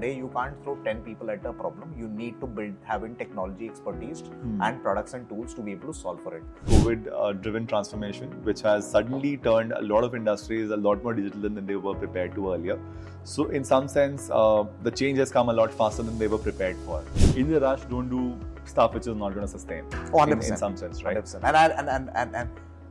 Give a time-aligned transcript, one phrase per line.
[0.00, 1.92] today you can't throw 10 people at a problem.
[1.98, 4.62] You need to build having technology expertise Hmm.
[4.66, 6.44] and products and tools to be able to solve for it.
[6.70, 11.14] COVID uh, driven transformation, which has suddenly turned a lot of industries a lot more
[11.20, 12.78] digital than they were prepared to earlier.
[13.24, 16.42] So, in some sense, uh, the change has come a lot faster than they were
[16.48, 17.02] prepared for.
[17.36, 18.22] In the rush, don't do
[18.64, 19.84] stuff which is not going to sustain.
[20.14, 20.50] Oh, in, 100%.
[20.50, 21.16] in some sense, right?
[21.16, 21.44] 100%.
[21.50, 22.48] And, and, and, and, and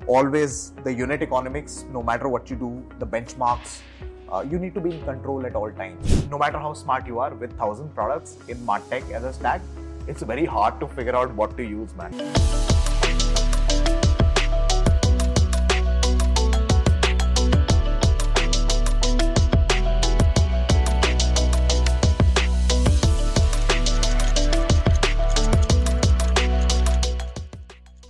[0.08, 3.82] always the unit economics, no matter what you do, the benchmarks,
[4.32, 6.28] uh, you need to be in control at all times.
[6.30, 9.62] No matter how smart you are, with 1000 products in MarTech as a stack,
[10.08, 12.14] it's very hard to figure out what to use, man.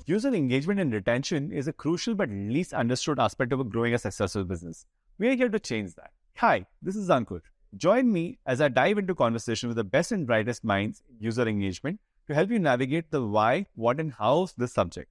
[0.05, 4.43] User engagement and retention is a crucial but least understood aspect of growing a successful
[4.43, 4.88] business.
[5.20, 6.12] We are here to change that.
[6.39, 7.41] Hi, this is Ankur.
[7.75, 11.45] Join me as I dive into conversation with the best and brightest minds in user
[11.45, 15.10] engagement to help you navigate the why, what, and how of this subject.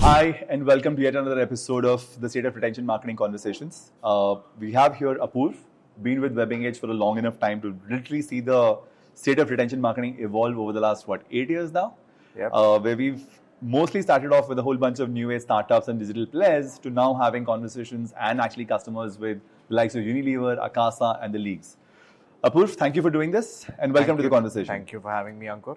[0.00, 3.92] Hi, and welcome to yet another episode of the State of Retention Marketing Conversations.
[4.02, 5.54] Uh, we have here Apurv,
[6.02, 8.76] been with WebEngage for a long enough time to literally see the
[9.14, 11.94] state of retention marketing evolve over the last, what, eight years now?
[12.36, 12.50] Yep.
[12.52, 13.24] Uh, where we've
[13.62, 16.90] mostly started off with a whole bunch of new age startups and digital players to
[16.90, 21.76] now having conversations and actually customers with the likes of Unilever, Akasa, and the leagues.
[22.42, 24.28] Apurv, thank you for doing this and welcome Thank to you.
[24.28, 24.66] the conversation.
[24.66, 25.76] Thank you for having me, Ankur.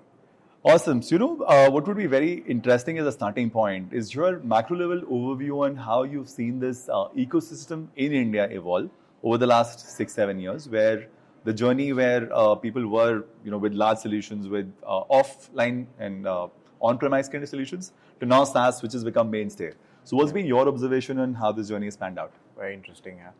[0.63, 1.03] Awesome.
[1.03, 4.39] So, you know, uh, what would be very interesting as a starting point is your
[4.39, 8.89] macro level overview on how you've seen this uh, ecosystem in India evolve
[9.21, 11.05] over the last six, seven years, where
[11.43, 16.25] the journey where uh, people were, you know, with large solutions, with uh, offline and
[16.25, 16.47] uh,
[16.89, 19.71] on-premise kind of solutions, to now SaaS, which has become mainstay.
[20.03, 22.33] So, what's been your observation on how this journey has panned out?
[22.57, 23.31] Very interesting, yeah.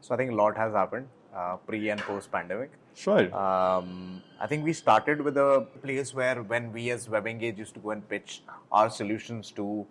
[0.00, 2.70] So I think a lot has happened uh, pre and post pandemic.
[2.94, 3.34] Sure.
[3.34, 7.80] Um, I think we started with a place where when we as WebEngage used to
[7.80, 9.86] go and pitch our solutions to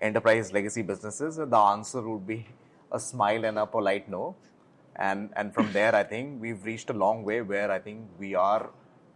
[0.00, 2.46] enterprise legacy businesses, the answer would be
[2.92, 4.36] a smile and a polite no.
[4.96, 8.34] And, and from there, I think we've reached a long way where I think we
[8.34, 8.70] are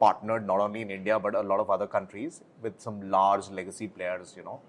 [0.04, 3.88] partnered not only in India but a lot of other countries with some large legacy
[3.88, 4.60] players, you know.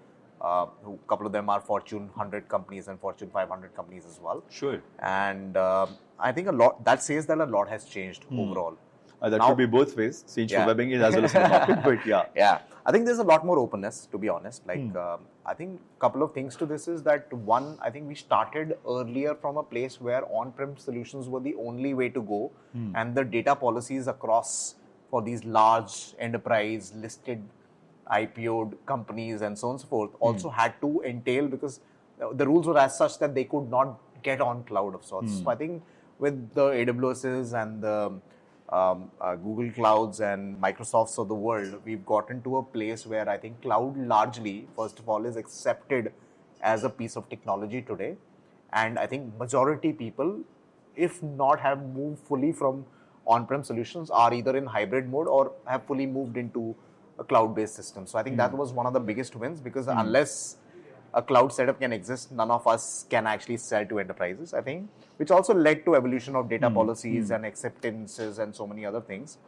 [0.50, 4.42] Uh, who, couple of them are Fortune 100 companies and Fortune 500 companies as well
[4.50, 4.82] sure.
[5.00, 5.90] and um
[6.28, 8.74] I think a lot that says that a lot has changed overall.
[9.20, 10.64] Uh, that Now- could be both ways, change Yeah.
[10.64, 12.24] for WebEngage as well as the market, but yeah.
[12.42, 14.66] Yeah, I think there's a lot more openness to be honest.
[14.72, 18.08] Like um, I think a couple of things to this is that one, I think
[18.08, 22.40] we started earlier from a place where on-prem solutions were the only way to go,
[23.00, 24.74] and the data policies across
[25.12, 25.94] for these large
[26.26, 27.42] enterprise listed
[28.18, 31.80] IPO'd companies and so on and so forth also had to entail because
[32.40, 35.32] the rules were as such that they could not get on cloud of sorts.
[35.44, 35.82] So I think
[36.18, 38.12] with the AWSs and the
[38.78, 43.28] um, uh, Google Clouds and Microsofts of the world, we've gotten to a place where
[43.28, 46.12] I think cloud largely, first of all, is accepted
[46.62, 48.16] as a piece of technology today.
[48.72, 50.40] And I think majority people,
[50.96, 52.86] if not have moved fully from
[53.26, 56.74] on-prem solutions, are either in hybrid mode or have fully moved into
[57.18, 58.06] a cloud-based system.
[58.06, 60.56] So I think that was one of the biggest wins because unless
[61.14, 64.88] a cloud setup can exist, none of us can actually sell to enterprises, I think,
[65.18, 69.38] which also led to evolution of data policies and acceptances and so many other things.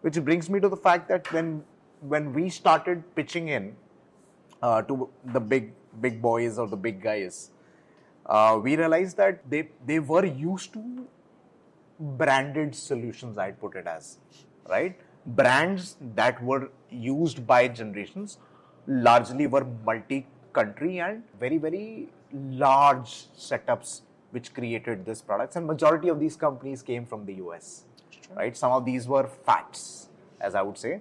[0.00, 1.64] Which brings me to the fact that when
[2.00, 3.74] when we started pitching in
[4.62, 7.50] uh, to the big big boys or the big guys,
[8.26, 11.08] uh, we realized that they they were used to
[11.98, 13.38] branded solutions.
[13.38, 14.18] I'd put it as
[14.68, 14.98] right?
[15.26, 18.38] Brands that were used by generations
[18.86, 26.20] largely were multi-country and very very large setups which created these products and majority of
[26.20, 27.84] these companies came from the us
[28.36, 28.56] right?
[28.56, 30.08] Some of these were facts
[30.40, 31.00] as i would say.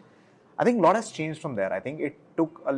[0.59, 1.71] I think a lot has changed from there.
[1.71, 2.73] I think it took a,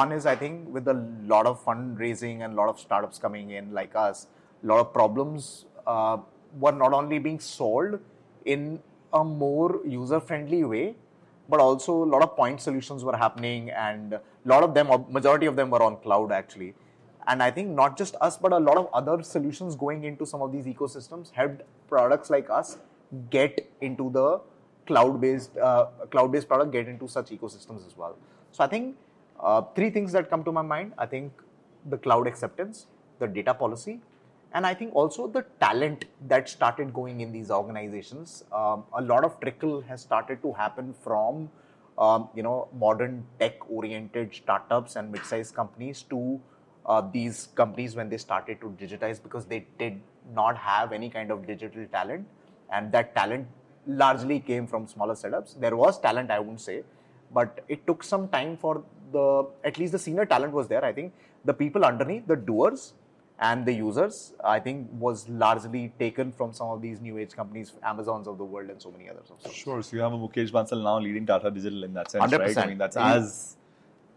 [0.00, 0.98] one is i think with a
[1.32, 4.26] lot of fundraising and a lot of startups coming in like us
[4.62, 6.18] a lot of problems uh,
[6.58, 7.98] were not only being solved
[8.44, 8.80] in
[9.12, 10.94] a more user friendly way
[11.48, 15.04] but also a lot of point solutions were happening and a lot of them or
[15.10, 16.74] majority of them were on cloud actually.
[17.26, 20.42] And i think not just us but a lot of other solutions going into some
[20.42, 22.76] of these ecosystems helped products like us
[23.30, 24.40] get into the
[24.86, 28.16] cloud based uh, cloud based product get into such ecosystems as well.
[28.52, 28.96] So i think
[29.40, 30.92] uh, three things that come to my mind.
[30.98, 31.32] I think
[31.86, 32.86] the cloud acceptance
[33.18, 34.00] the data policy
[34.54, 38.44] and I think also the talent that started going in these organizations.
[38.52, 41.50] Um, a lot of trickle has started to happen from
[41.98, 46.40] um, you know modern tech-oriented startups and mid-sized companies to
[46.86, 50.00] uh, these companies when they started to digitize because they did
[50.32, 52.26] not have any kind of digital talent,
[52.72, 53.46] and that talent
[53.86, 55.60] largely came from smaller setups.
[55.60, 56.84] There was talent, I wouldn't say,
[57.32, 60.84] but it took some time for the at least the senior talent was there.
[60.84, 61.12] I think
[61.44, 62.94] the people underneath, the doers
[63.40, 67.72] and the users, I think was largely taken from some of these new age companies,
[67.82, 69.30] Amazons of the world, and so many others.
[69.30, 69.52] Of.
[69.52, 69.82] Sure.
[69.82, 72.40] So you have a Mukesh Bansal now leading Tata Digital in that sense, right?
[72.40, 72.56] 100%.
[72.62, 73.56] I mean, that's as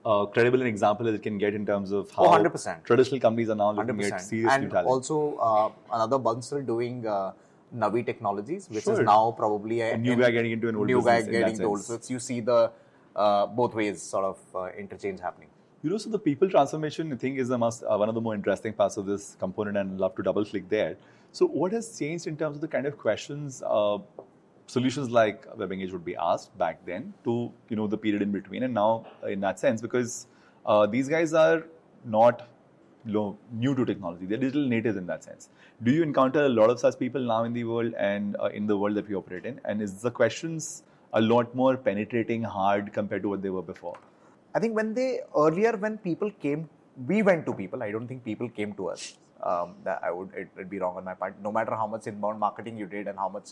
[0.05, 2.83] uh, credible an example as it can get in terms of how Oh, 100%.
[2.83, 4.29] traditional companies are now looking Hundred at percent.
[4.29, 4.87] serious new And talent.
[4.87, 7.31] also uh, another Bansal doing uh,
[7.75, 11.03] Navi Technologies, which is now probably a, A new guy getting into an old new
[11.03, 11.81] guy business in that getting into old.
[11.81, 12.71] So it's, you see the
[13.15, 15.49] uh, both ways sort of uh, interchange happening.
[15.87, 18.35] You know, so the people transformation, thing is the most, uh, one of the more
[18.35, 20.97] interesting parts of this component, and love to double click there.
[21.31, 23.99] So, what has changed in terms of the kind of questions, uh,
[24.65, 28.63] solutions like WebEngage would be asked back then to, you know, the period in between,
[28.63, 30.27] and now uh, in that sense, because
[30.65, 31.63] uh, these guys are
[32.03, 32.49] not
[33.05, 35.47] new to technology; they're digital natives in that sense.
[35.83, 38.67] Do you encounter a lot of such people now in the world and uh, in
[38.67, 39.61] the world that we operate in?
[39.63, 43.97] And is the questions a lot more penetrating, hard compared to what they were before?
[44.57, 45.07] I think when they
[45.45, 46.61] earlier when people came,
[47.09, 47.83] we went to people.
[47.87, 49.17] I don't think people came to us.
[49.49, 51.35] Um, that I would it would be wrong on my part.
[51.47, 53.49] No matter how much inbound marketing you did and how much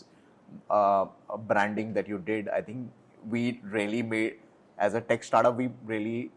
[0.78, 1.04] uh,
[1.52, 2.90] branding that you did, I think
[3.34, 4.34] we really made
[4.78, 5.56] as a tech startup.
[5.56, 6.32] We really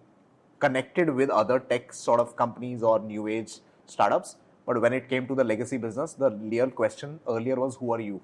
[0.60, 3.56] connected with other tech sort of companies or new age
[3.88, 4.36] startups.
[4.68, 8.04] But when it came to the legacy business, the real question earlier was, "Who are
[8.10, 8.22] you?"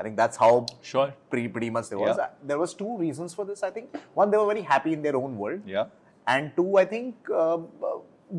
[0.00, 1.12] I think that's how Sure.
[1.30, 2.16] pretty, pretty much there was.
[2.16, 2.28] Yeah.
[2.50, 3.62] There was two reasons for this.
[3.62, 5.86] I think one, they were very happy in their own world, Yeah.
[6.26, 7.60] and two, I think uh, uh,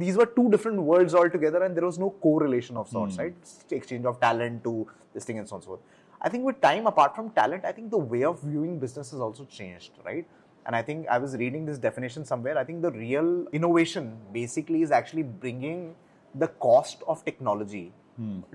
[0.04, 3.36] these were two different worlds altogether, and there was no correlation of sorts, right?
[3.80, 5.82] Exchange of talent to this thing and so on and so forth.
[6.22, 9.20] I think with time, apart from talent, I think the way of viewing business has
[9.20, 10.26] also changed, right?
[10.66, 12.58] And I think I was reading this definition somewhere.
[12.58, 15.96] I think the real innovation basically is actually bringing
[16.36, 17.92] the cost of technology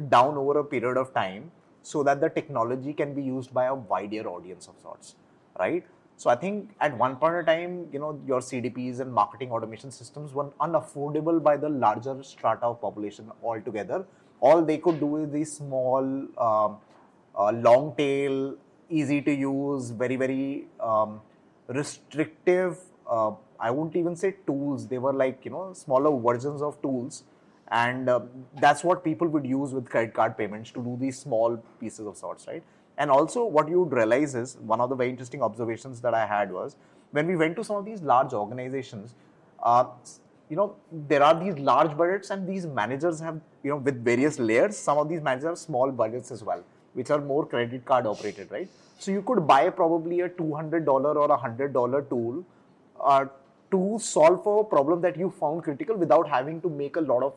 [0.08, 1.50] down over a period of time
[1.90, 5.14] so that the technology can be used by a wider audience of sorts,
[5.58, 5.84] right?
[6.16, 9.90] So I think at one point in time, you know, your CDPs and marketing automation
[9.90, 14.04] systems were unaffordable by the larger strata of population altogether.
[14.40, 16.02] All they could do is these small,
[16.48, 16.78] um,
[17.38, 18.56] uh, long tail,
[18.88, 21.20] easy to use, very very um,
[21.68, 22.78] restrictive.
[23.08, 24.88] Uh, I wouldn't even say tools.
[24.88, 27.24] They were like you know smaller versions of tools,
[27.68, 28.20] and uh,
[28.60, 32.16] that's what people would use with credit card payments to do these small pieces of
[32.16, 32.62] sorts, right?
[32.98, 36.26] And also, what you would realize is one of the very interesting observations that I
[36.26, 36.76] had was
[37.10, 39.14] when we went to some of these large organizations.
[39.62, 39.86] Uh,
[40.48, 44.38] you know, there are these large budgets, and these managers have, you know, with various
[44.38, 44.76] layers.
[44.76, 46.62] Some of these managers have small budgets as well,
[46.94, 48.68] which are more credit card operated, right?
[48.98, 52.44] So you could buy probably a two hundred dollar or a hundred dollar tool
[53.00, 53.26] uh,
[53.70, 57.22] to solve for a problem that you found critical without having to make a lot
[57.22, 57.34] of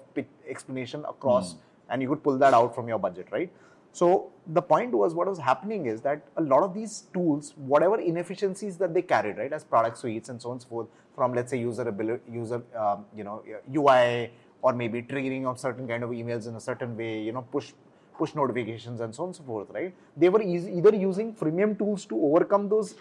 [0.48, 1.56] explanation across,
[1.90, 3.52] and you could pull that out from your budget, right?
[3.92, 8.00] So the point was what was happening is that a lot of these tools, whatever
[8.00, 11.34] inefficiencies that they carried, right, as product suites and so on and so forth, from
[11.34, 13.44] let's say user ability, user, um, you know,
[13.76, 14.31] UI
[14.62, 17.72] or maybe triggering of certain kind of emails in a certain way, you know, push
[18.18, 19.94] push notifications and so on and so forth, right?
[20.16, 22.96] They were eas- either using freemium tools to overcome those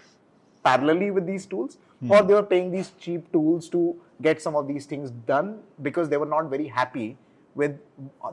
[0.64, 2.10] parallelly with these tools, hmm.
[2.10, 6.08] or they were paying these cheap tools to get some of these things done because
[6.08, 7.16] they were not very happy
[7.54, 7.78] with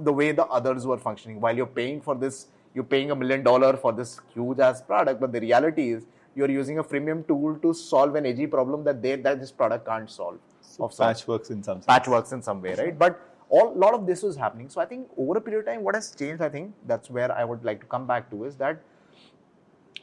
[0.01, 1.39] the way the others were functioning.
[1.41, 5.19] While you're paying for this, you're paying a million dollar for this huge ass product,
[5.19, 6.05] but the reality is
[6.35, 9.85] you're using a freemium tool to solve an edgy problem that they that this product
[9.85, 10.37] can't solve.
[10.79, 11.85] of sorts Patchworks in some sense.
[11.85, 12.97] patchworks in some way, right?
[12.97, 14.69] But all lot of this was happening.
[14.69, 17.31] So I think over a period of time, what has changed, I think that's where
[17.31, 18.81] I would like to come back to is that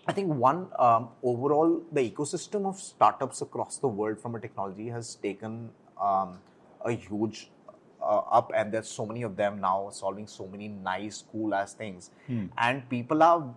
[0.07, 4.89] I think one um, overall the ecosystem of startups across the world from a technology
[4.89, 6.39] has taken um,
[6.85, 7.51] a huge
[8.03, 11.73] uh, up, and there's so many of them now solving so many nice, cool ass
[11.75, 12.11] things,
[12.59, 13.55] and people are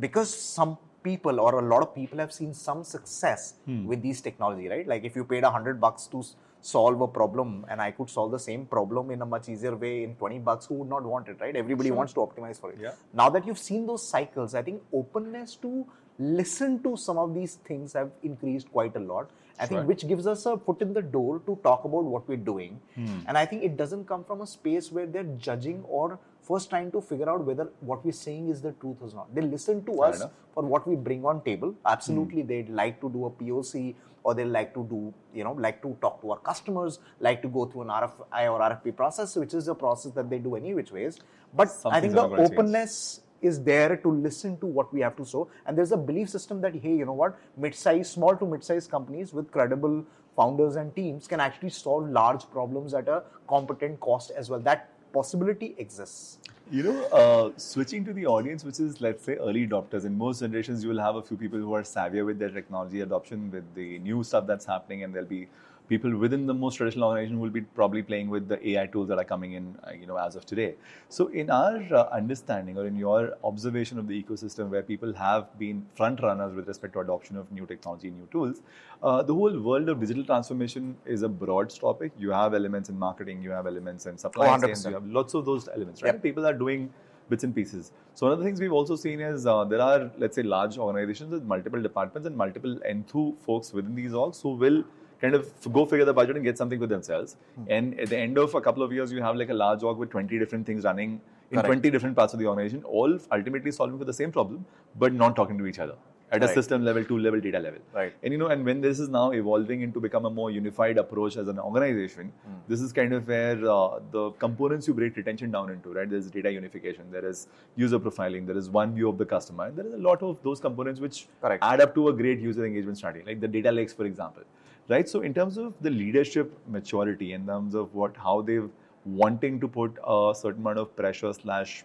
[0.00, 3.54] because some people or a lot of people have seen some success
[3.84, 4.86] with these technology, right?
[4.88, 6.24] Like if you paid a hundred bucks to
[6.62, 10.04] solve a problem and I could solve the same problem in a much easier way
[10.04, 11.54] in 20 bucks, who would not want it, right?
[11.54, 12.78] Everybody wants to optimize for it.
[12.80, 12.92] Yeah.
[13.12, 15.86] Now that you've seen those cycles, I think openness to
[16.18, 19.30] listen to some of these things have increased quite a lot.
[19.58, 19.84] I think Sure.
[19.86, 22.80] which gives us a foot in the door to talk about what we're doing.
[22.94, 23.18] Hmm.
[23.26, 26.90] And I think it doesn't come from a space where they're judging or first trying
[26.92, 29.34] to figure out whether what we're saying is the truth or not.
[29.34, 30.32] They listen to us enough.
[30.54, 31.74] for what we bring on table.
[31.86, 33.94] Absolutely, they'd like to do a POC
[34.24, 37.48] or they like to do, you know, like to talk to our customers, like to
[37.48, 40.74] go through an RFI or RFP process, which is a process that they do any
[40.74, 41.18] which ways.
[41.54, 45.24] But Some I think the openness is there to listen to what we have to
[45.24, 45.48] show.
[45.66, 49.32] And there's a belief system that, hey, you know what, mid-size, small to mid-size companies
[49.32, 50.04] with credible
[50.36, 54.60] founders and teams can actually solve large problems at a competent cost as well.
[54.60, 56.38] That possibility exists.
[56.70, 60.04] You know, uh, switching to the audience, which is let's say early adopters.
[60.04, 63.00] In most generations, you will have a few people who are savvier with their technology
[63.02, 65.48] adoption, with the new stuff that's happening, and there'll be
[65.88, 69.18] people within the most traditional organization will be probably playing with the AI tools that
[69.18, 70.74] are coming in, uh, you know, as of today.
[71.08, 75.58] So, in our uh, understanding or in your observation of the ecosystem, where people have
[75.58, 78.62] been front runners with respect to adoption of new technology, new tools,
[79.02, 82.12] uh, the whole world of digital transformation is a broad topic.
[82.18, 85.34] You have elements in marketing, you have elements in supply Oh, chain, you have lots
[85.34, 86.14] of those elements, right?
[86.14, 86.22] Yep.
[86.22, 86.92] People are doing
[87.28, 87.92] bits and pieces.
[88.14, 90.78] So one of the things we've also seen is uh, there are, let's say, large
[90.78, 94.84] organizations with multiple departments and multiple enthu folks within these orgs who will
[95.22, 97.36] kind of go figure the budget and get something for themselves.
[97.56, 97.64] Hmm.
[97.76, 99.98] And at the end of a couple of years, you have like a large org
[100.04, 101.66] with 20 different things running in Correct.
[101.66, 104.64] 20 different parts of the organization, all ultimately solving for the same problem,
[104.98, 105.94] but not talking to each other
[106.32, 107.80] at a system level, tool level, data level.
[107.94, 108.14] Right.
[108.22, 111.36] And you know, and when this is now evolving into become a more unified approach
[111.36, 112.54] as an organization, Hmm.
[112.68, 116.08] this is kind of where uh, the components you break retention down into, right?
[116.14, 119.76] There's data unification, there is user profiling, there is one view of the customer, and
[119.76, 121.62] there is a lot of those components which Correct.
[121.62, 124.42] add up to a great user engagement strategy, like the data lakes, for example,
[124.88, 125.08] right?
[125.08, 128.70] So in terms of the leadership maturity, in terms of what how they've
[129.04, 131.84] wanting to put a certain amount of pressure slash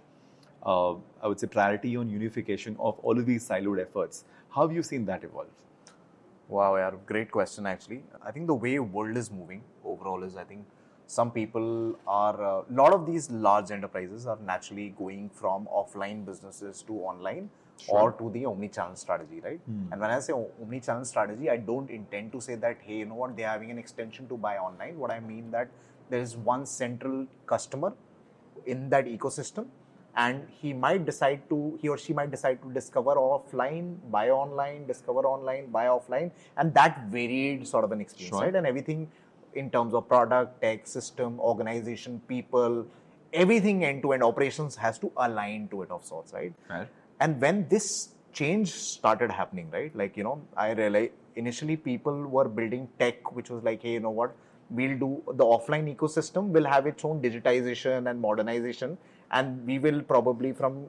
[0.66, 4.26] uh, I would say priority on unification of all of these siloed efforts.
[4.50, 5.48] How have you seen that evolve?
[6.50, 8.04] Wow, yeah, great question actually.
[8.26, 10.66] I think the way world is moving overall is I think
[11.06, 16.84] some people are a lot of these large enterprises are naturally going from offline businesses
[16.84, 17.50] to online
[17.88, 19.60] or to the omni-channel strategy, right?
[19.66, 19.92] Hmm.
[19.92, 23.16] And when I say omni-channel strategy, I don't intend to say that hey, you know
[23.16, 24.98] what, they're having an extension to buy online.
[24.98, 25.70] What I mean that
[26.10, 27.94] there is one central customer
[28.66, 29.68] in that ecosystem
[30.16, 34.88] and he might decide to he or she might decide to discover offline buy online
[34.88, 38.46] discover online buy offline and that varied sort of an experience Sure.
[38.46, 39.10] right and everything
[39.54, 42.88] in terms of product tech system organization people
[43.32, 46.88] everything end to end operations has to align to it of sorts right Right.
[47.20, 49.96] And when this change started happening right?
[49.96, 54.00] Like you know i realized initially people were building tech which was like hey you
[54.00, 54.36] know what?
[54.70, 58.98] We'll do the offline ecosystem will have its own digitization and modernization
[59.32, 60.88] and we will probably from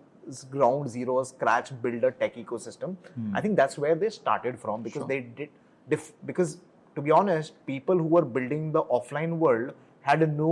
[0.51, 2.97] ground zero scratch build a tech ecosystem.
[3.15, 3.37] Hmm.
[3.37, 5.09] I think that's where they started from because Sure.
[5.09, 5.49] they did
[5.89, 6.59] dif- because
[6.97, 9.73] to be honest people who were building the offline world
[10.09, 10.51] had no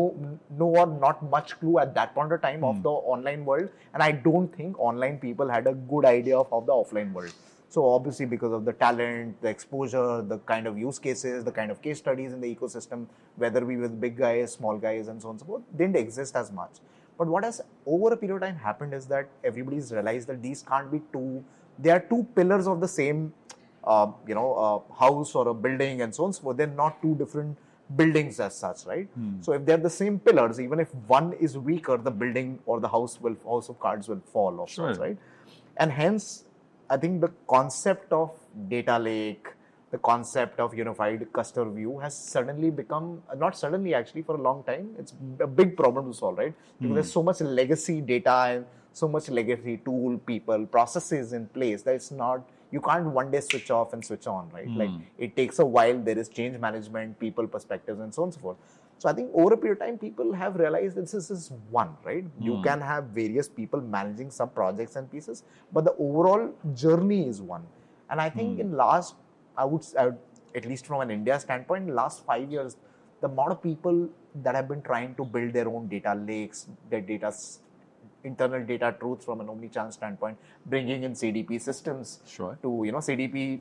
[0.63, 3.69] no or not much clue at that point of time of the online world.
[3.95, 7.33] And i don't think online people had a good idea of, of the offline world.
[7.69, 11.71] So obviously because of the talent the exposure the kind of use cases the kind
[11.71, 15.29] of case studies in the ecosystem whether we with big guys small guys and so
[15.29, 16.77] on and so forth didn't exist as much.
[17.19, 20.63] But what has over a period of time happened is that everybody's realized that these
[20.63, 21.45] can't be two
[21.79, 23.33] they are two pillars of the same
[23.87, 26.57] uh, you know, uh, house or a building and so on and so forth.
[26.57, 27.57] They're not two different
[27.95, 29.09] buildings as such, right?
[29.15, 29.41] Hmm.
[29.41, 32.89] So if they're the same pillars, even if one is weaker, the building or the
[32.89, 35.07] house will house of cards will fall of sorts, Sure.
[35.07, 35.19] right?
[35.77, 36.45] And hence,
[36.91, 38.33] I think the concept of
[38.69, 39.47] data lake,
[39.91, 44.65] the concept of unified customer view has suddenly become not suddenly actually for a long
[44.65, 44.91] time.
[44.99, 46.53] It's a big problem to solve, right?
[46.53, 46.83] Hmm.
[46.83, 51.83] Because there's so much legacy data and so much legacy tool, people, processes in place
[51.83, 54.71] that it's not you can't one day switch off and switch on, right?
[54.81, 55.25] Like hmm.
[55.27, 55.99] it takes a while.
[56.09, 58.57] There is change management, people perspectives, and so on and so forth.
[58.99, 61.91] So I think over a period of time, people have realized that this is one,
[62.05, 62.25] right?
[62.41, 62.63] You hmm.
[62.63, 65.43] can have various people managing some projects and pieces,
[65.73, 67.67] but the overall journey is one.
[68.11, 68.61] And I think hmm.
[68.61, 69.15] in last,
[69.57, 70.19] I would, s- I would
[70.55, 72.77] at least from an India standpoint, last five years,
[73.21, 74.09] the amount of people
[74.43, 77.33] that have been trying to build their own data lakes, their data
[78.27, 80.37] internal data truths from an omni-channel standpoint,
[80.75, 82.59] bringing in CDP systems Sure.
[82.63, 83.61] to you know CDP.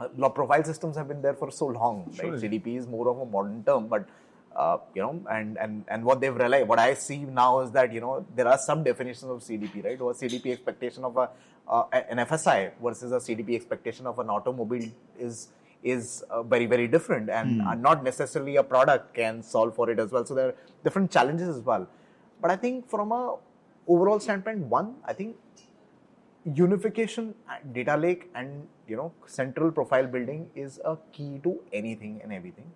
[0.00, 2.32] Uh, profile systems have been there for so long, Sure.
[2.32, 2.40] right?
[2.40, 4.08] CDP is more of a modern term, but
[4.56, 7.92] uh, you know, and and and what they've realized, what I see now is that
[7.92, 10.00] you know there are some definitions of CDP, right?
[10.00, 11.30] Or CDP expectation of a
[11.68, 14.88] uh, an FSI versus a CDP expectation of an automobile
[15.18, 15.48] is
[15.82, 19.98] is uh, very very different, and uh, not necessarily a product can solve for it
[19.98, 20.24] as well.
[20.24, 20.54] So there are
[20.84, 21.88] different challenges as well.
[22.40, 23.36] But I think from a
[23.86, 25.36] overall standpoint, one, I think
[26.44, 32.20] unification and data lake and you know central profile building is a key to anything
[32.22, 32.70] and everything.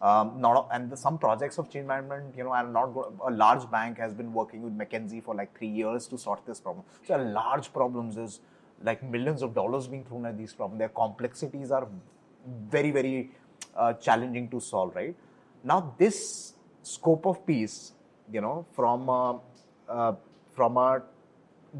[0.00, 2.90] Um, not and the, some projects of change management you know i'm not
[3.24, 6.58] a large bank has been working with mckinsey for like three years to sort this
[6.58, 6.84] problem.
[7.06, 8.40] So large problems is
[8.82, 10.80] like millions of dollars being thrown at these problems.
[10.80, 11.86] Their complexities are
[12.68, 13.30] very very
[13.76, 15.14] uh, challenging to solve right?
[15.62, 17.92] Now this scope of peace
[18.32, 19.34] you know from uh,
[19.88, 20.14] uh,
[20.54, 21.02] from a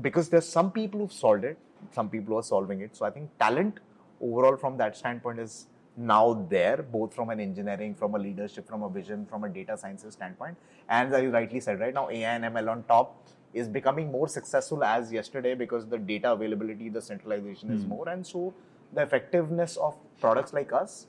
[0.01, 1.59] because there's some people who've solved it,
[1.91, 2.97] some people who are solving it.
[2.97, 3.81] So I think talent
[4.21, 8.83] overall from that standpoint is now there, both from an engineering, from a leadership, from
[8.83, 10.57] a vision, from a data sciences standpoint.
[10.89, 14.29] And as you rightly said, right now AI and ML on top is becoming more
[14.29, 17.89] successful as yesterday because the data availability, the centralization is Hmm.
[17.89, 18.55] more, and so
[18.93, 21.07] the effectiveness of products like us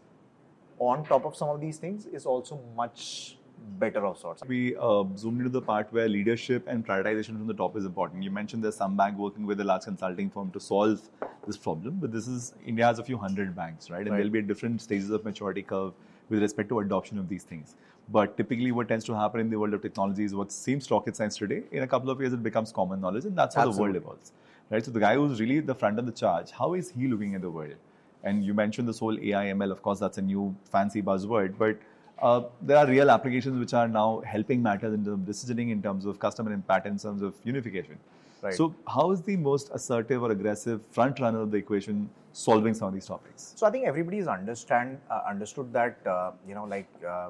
[0.80, 3.38] on top of some of these things is also much
[3.80, 4.44] better of sorts.
[4.48, 8.24] We uh, zoomed into the part where leadership and prioritization from the top is important.
[8.24, 11.02] You mentioned there's some bank working with a large consulting firm to solve
[11.48, 14.02] this problem, but this is India has a few hundred banks, right?
[14.02, 14.18] And Right.
[14.18, 15.94] there'll be at different stages of maturity curve
[16.30, 17.76] with respect to adoption of these things.
[18.10, 21.16] But typically, what tends to happen in the world of technology is what seems rocket
[21.16, 21.64] science today.
[21.72, 24.34] In a couple of years, it becomes common knowledge, and that's how the world evolves,
[24.70, 24.84] right?
[24.84, 27.42] So the guy who's really the front of the charge, how is he looking at
[27.42, 27.76] the world?
[28.24, 29.72] And you mentioned this whole AI ML.
[29.72, 31.78] Of course, that's a new fancy buzzword, but
[32.22, 35.82] uh, there are real applications which are now helping matters in terms of decisioning, in
[35.82, 37.98] terms of customer impact, in terms of unification.
[38.42, 38.54] Right.
[38.54, 42.90] So, how is the most assertive or aggressive front runner of the equation solving some
[42.90, 43.54] of these topics?
[43.56, 47.30] So I think everybody's understand uh, understood that uh, you know like uh,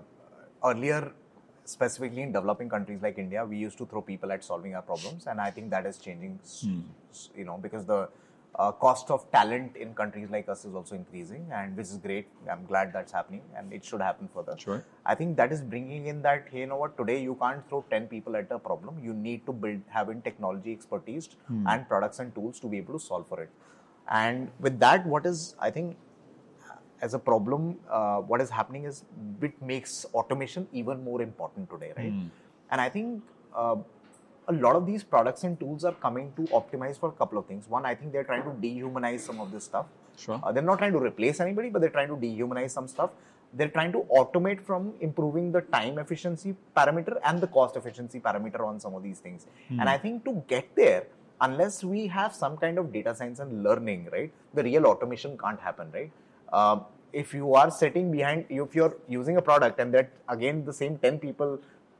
[0.65, 1.11] earlier,
[1.65, 5.27] specifically in developing countries like India, we used to throw people at solving our problems,
[5.27, 6.39] and I think that is changing.
[6.43, 6.67] s-
[7.35, 8.09] You know because the
[8.55, 12.27] uh, cost of talent in countries like us is also increasing, and which is great.
[12.49, 14.55] I'm glad that's happening, and it should happen further.
[14.57, 14.85] Sure.
[15.05, 16.95] I think that is bringing in that hey, you know what?
[16.97, 18.99] Today you can't throw ten people at a problem.
[19.03, 21.29] You need to build having technology expertise
[21.65, 23.49] and products and tools to be able to solve for it.
[24.09, 25.97] And with that, what is I think
[27.01, 29.03] as a problem, uh, what is happening is
[29.41, 32.13] it makes automation even more important today, right?
[32.71, 33.75] And I think uh,
[34.47, 37.45] a lot of these products and tools are coming to optimize for a couple of
[37.45, 37.67] things.
[37.67, 39.85] One, I think they're trying to dehumanize some of this stuff.
[40.17, 40.39] Sure.
[40.43, 43.11] Uh, they're not trying to replace anybody, but they're trying to dehumanize some stuff.
[43.53, 48.61] They're trying to automate from improving the time efficiency parameter and the cost efficiency parameter
[48.61, 49.45] on some of these things.
[49.69, 51.05] And I think to get there,
[51.39, 55.59] unless we have some kind of data science and learning, right, the real automation can't
[55.59, 56.11] happen, right?
[56.51, 60.73] Um, if you are sitting behind, if you're using a product and that again the
[60.73, 61.59] same 10 people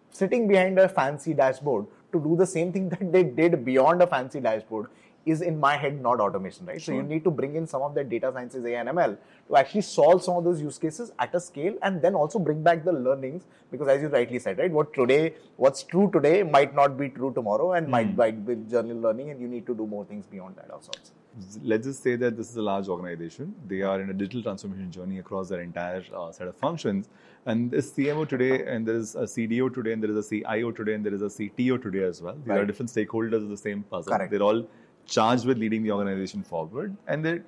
[0.09, 4.07] sitting behind a fancy dashboard to do the same thing that they did beyond a
[4.07, 4.87] fancy dashboard
[5.25, 6.81] is in my head not automation, right?
[6.81, 9.55] So you need to bring in some of the data sciences, AI and ML, to
[9.55, 12.83] actually solve some of those use cases at a scale and then also bring back
[12.83, 16.97] the learnings because as you rightly said, right, what today, what's true today might not
[16.97, 18.17] be true tomorrow and might, hmm.
[18.17, 21.11] might be journal learning and you need to do more things beyond that of sorts.
[21.63, 23.55] Let's just say that this is a large organization.
[23.67, 27.09] They are in a digital transformation journey across their entire uh, set of functions.
[27.47, 30.71] And this CMO today, and there is a CDO today, and there is a CIO
[30.71, 32.37] today, and there is a CTO today as well.
[32.45, 34.13] These are different stakeholders of the same puzzle.
[34.13, 34.31] Correct.
[34.31, 34.67] They're all
[35.05, 37.41] charged with leading the organization forward, and they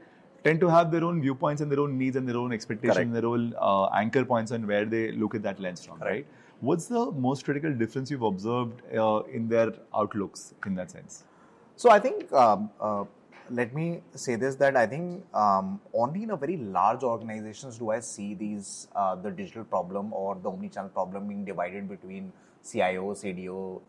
[0.44, 3.08] tend to have their own viewpoints and their own needs and their own expectations, Correct.
[3.08, 6.00] and their own uh, anchor points on where they look at that lens from.
[6.00, 6.14] Correct.
[6.14, 6.28] Right?
[6.60, 11.24] What's the most critical difference you've observed uh, in their outlooks in that sense?
[11.76, 13.04] So I think um, uh,
[13.50, 17.92] let me say this that I think um, only in a very large organizations do
[17.92, 22.32] I see these uh, the digital problem or the omnichannel problem being divided between
[22.64, 23.82] CIO, CDO,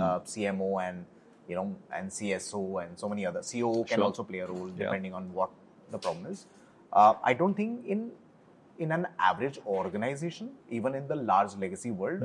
[0.00, 1.06] uh, CMO, and
[1.48, 3.40] you know and CSO and so many other.
[3.40, 4.04] COO can Sure.
[4.04, 4.84] also play a role Yeah.
[4.84, 5.50] depending on what
[5.90, 6.46] the problem is.
[6.92, 8.10] Uh, I don't think in
[8.78, 12.22] in an average organization, even in the large legacy world,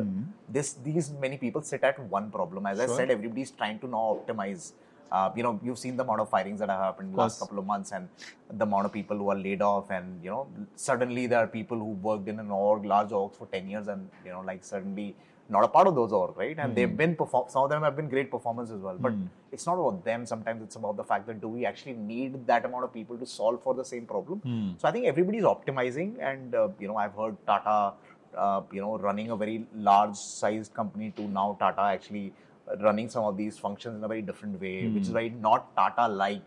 [0.49, 2.65] this these many people sit at one problem.
[2.65, 2.95] As I Sure.
[2.97, 4.73] said, everybody's trying to now optimize.
[5.11, 7.39] Uh, you know, you've seen the amount of firings that have happened in the last
[7.39, 8.09] couple of months, and
[8.51, 11.77] the amount of people who are laid off, and you know, suddenly there are people
[11.77, 15.15] who worked in an org, large orgs for ten years, and you know, like suddenly
[15.49, 16.57] not a part of those org, right?
[16.59, 17.45] And they've been perform.
[17.49, 19.13] Some of them have been great performers as well, but
[19.53, 20.25] it's not about them.
[20.25, 23.25] Sometimes it's about the fact that do we actually need that amount of people to
[23.25, 24.41] solve for the same problem?
[24.77, 27.93] So I think everybody's optimizing, and uh, you know, I've heard Tata,
[28.35, 32.33] uh, you know, running a very large-sized company to now Tata actually
[32.81, 36.41] running some of these functions in a very different way, which is very not Tata-like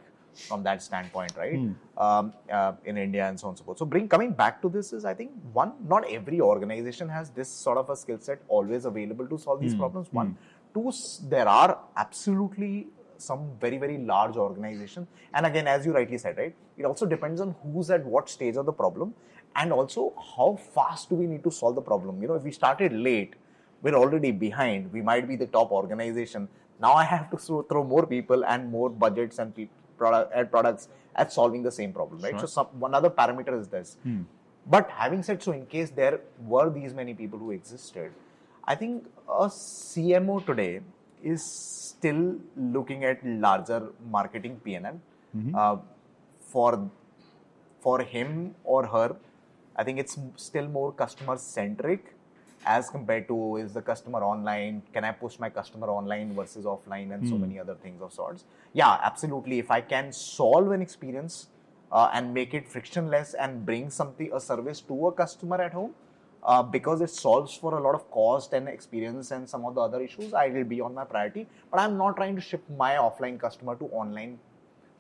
[0.49, 1.55] from that standpoint, right?
[1.99, 3.79] Um, uh, in India and so on and so forth.
[3.79, 7.49] So, bring coming back to this is, I think, one, not every organization has this
[7.49, 10.09] sort of a skill set always available to solve these problems.
[10.13, 10.37] One,
[10.73, 10.93] two,
[11.29, 16.55] there are absolutely some very very large organizations, and again, as you rightly said, right,
[16.79, 19.15] it also depends on who's at what stage of the problem,
[19.57, 22.23] and also how fast do we need to solve the problem.
[22.23, 23.35] You know, if we started late,
[23.83, 24.93] we're already behind.
[24.93, 26.49] We might be the top organization.
[26.81, 27.37] Now I have to
[27.69, 31.93] throw, more people and more budgets and pe- product, add products at solving the same
[31.93, 32.33] problem, right?
[32.33, 32.41] Sure.
[32.41, 33.97] So some, one other parameter is this.
[34.67, 38.13] But having said so, in case there were these many people who existed,
[38.65, 40.81] I think a CMO today
[41.23, 44.99] is still looking at larger marketing PNL.
[45.55, 45.77] Uh,
[46.53, 46.91] for
[47.81, 49.17] for him or her,
[49.77, 52.15] I think it's still more customer centric
[52.67, 54.83] as compared to is the customer online?
[54.93, 58.45] Can I push my customer online versus offline and so many other things of sorts?
[58.73, 59.59] Yeah, absolutely.
[59.59, 61.49] If I can solve an experience
[61.91, 65.95] uh, and make it frictionless and bring something a service to a customer at home,
[66.43, 69.81] uh, because it solves for a lot of cost and experience and some of the
[69.81, 71.47] other issues, I will be on my priority.
[71.71, 74.39] But I'm not trying to shift my offline customer to online,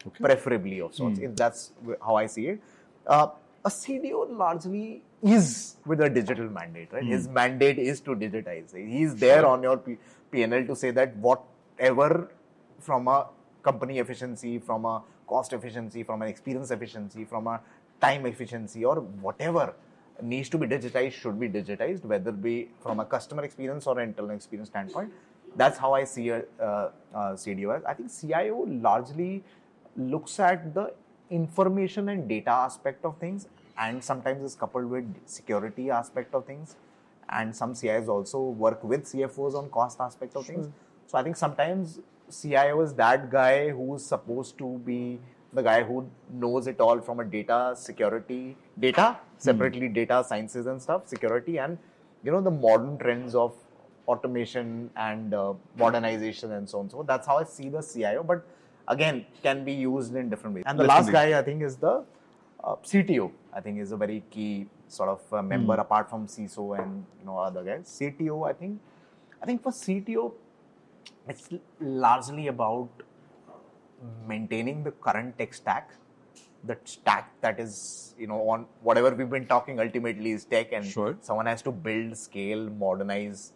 [0.07, 0.25] Okay.
[0.25, 1.18] preferably of sorts.
[1.18, 2.61] If that's how I see it.
[3.07, 3.29] Uh,
[3.64, 7.02] a CDO largely is with a digital mandate, right?
[7.04, 8.74] His mandate is to digitize.
[8.74, 9.98] He's there on your P-
[10.33, 12.30] PNL to say that whatever
[12.78, 13.26] from a
[13.62, 17.61] company efficiency, from a cost efficiency, from an experience efficiency, from a
[18.00, 19.74] time efficiency, or whatever
[20.22, 23.98] needs to be digitized should be digitized, whether it be from a customer experience or
[23.98, 25.12] an internal experience standpoint.
[25.56, 26.90] That's how I see a, uh, uh,
[27.35, 27.85] CDO as.
[27.85, 29.42] I think CIO largely
[29.96, 30.92] looks at the
[31.30, 36.76] information and data aspect of things, and sometimes is coupled with security aspect of things.
[37.28, 40.68] And some CIOs also work with CFOs on cost aspect of things.
[41.06, 45.18] So I think sometimes CIO is that guy who's supposed to be
[45.52, 50.80] the guy who knows it all from a data security data separately data sciences and
[50.80, 51.76] stuff security and
[52.22, 53.52] you know the modern trends of
[54.06, 56.90] automation and uh, modernization and so on.
[56.90, 58.46] So that's how i see the cio but
[58.88, 60.64] again can be used in different ways.
[60.66, 62.04] And the last guy i think is the
[62.64, 66.64] uh, cto i think is a very key sort of uh, member apart from ciso
[66.79, 67.87] and you know other guys.
[67.99, 68.81] Cto i think
[69.42, 70.33] i think for cto
[71.29, 71.49] it's
[71.81, 72.88] largely about
[74.27, 75.90] maintaining the current tech stack.
[76.64, 80.85] The stack that is you know on whatever we've been talking ultimately is tech and
[80.85, 81.16] Sure.
[81.20, 83.53] someone has to build scale modernize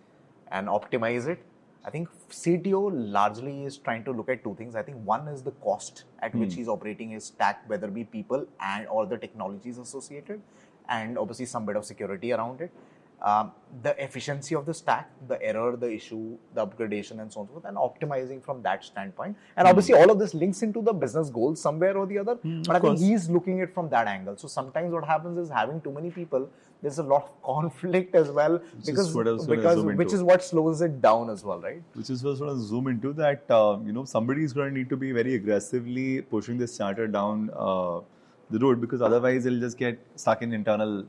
[0.51, 1.43] and optimize it
[1.85, 5.43] i think cto largely is trying to look at two things i think one is
[5.43, 6.59] the cost at which hmm.
[6.59, 10.41] he's operating his stack whether it be people and or the technologies associated
[10.89, 12.73] and obviously some bit of security around it
[13.25, 17.47] um, the efficiency of the stack, the error, the issue, the upgradation, and so on
[17.47, 19.37] and so forth, and optimizing from that standpoint.
[19.57, 19.71] And hmm.
[19.71, 22.35] obviously, all of this links into the business goals somewhere or the other.
[22.35, 24.37] Hmm, but I think he's looking at from that angle.
[24.37, 26.51] So sometimes what happens is having too many people,
[26.85, 31.01] there's a lot of conflict as well is because because which is what slows it
[31.01, 31.83] down as well, right?
[31.95, 34.75] which is what I want to zoom into that uh, you know somebody is going
[34.75, 38.01] to need to be very aggressively pushing this charter down uh,
[38.51, 41.07] the road because otherwise it'll just get stuck in internal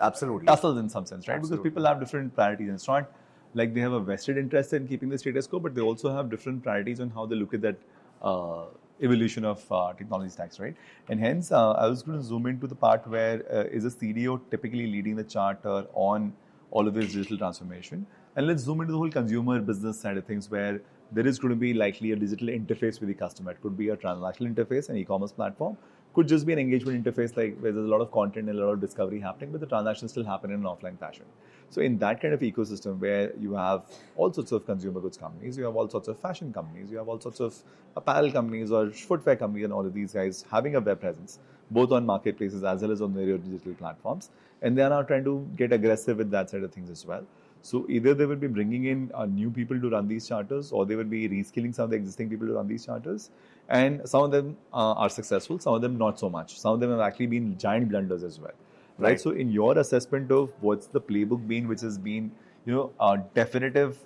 [0.00, 0.46] Absolutely.
[0.46, 1.40] tussles in some sense, right?
[1.40, 2.68] Because people have different priorities.
[2.68, 3.10] And it's not
[3.54, 6.30] like they have a vested interest in keeping the status quo, but they also have
[6.30, 7.76] different priorities on how they look at that
[8.22, 8.64] uh,
[9.02, 10.74] evolution of uh, technology stacks, right?
[11.08, 13.90] And hence, uh, I was going to zoom into the part where uh, is a
[13.90, 16.32] CDO typically leading the charter on
[16.70, 18.06] all of this digital transformation.
[18.36, 20.80] And let's zoom into the whole consumer business side of things where
[21.12, 23.52] there is going to be likely a digital interface with the customer.
[23.52, 25.76] It could be a transactional interface, an e-commerce platform,
[26.16, 28.64] could just be an engagement interface like where there's a lot of content and a
[28.64, 31.26] lot of discovery happening, but the transactions still happen in an offline fashion.
[31.68, 33.82] So in that kind of ecosystem where you have
[34.16, 37.06] all sorts of consumer goods companies, you have all sorts of fashion companies, you have
[37.06, 37.54] all sorts of
[37.96, 41.38] apparel companies or footwear companies and all of these guys having a web presence,
[41.70, 44.30] both on marketplaces as well as on their digital platforms.
[44.62, 47.26] And they are now trying to get aggressive with that side of things as well.
[47.60, 50.86] So either they will be bringing in uh, new people to run these charters, or
[50.86, 53.30] they will be reskilling some of the existing people to run these charters.
[53.68, 56.58] And some of them uh, are successful, some of them not so much.
[56.58, 58.52] Some of them have actually been giant blunders as well,
[58.98, 59.10] right?
[59.10, 59.20] Right.
[59.20, 62.30] So in your assessment of what's the playbook been, which has been
[62.64, 63.98] you know a definitive,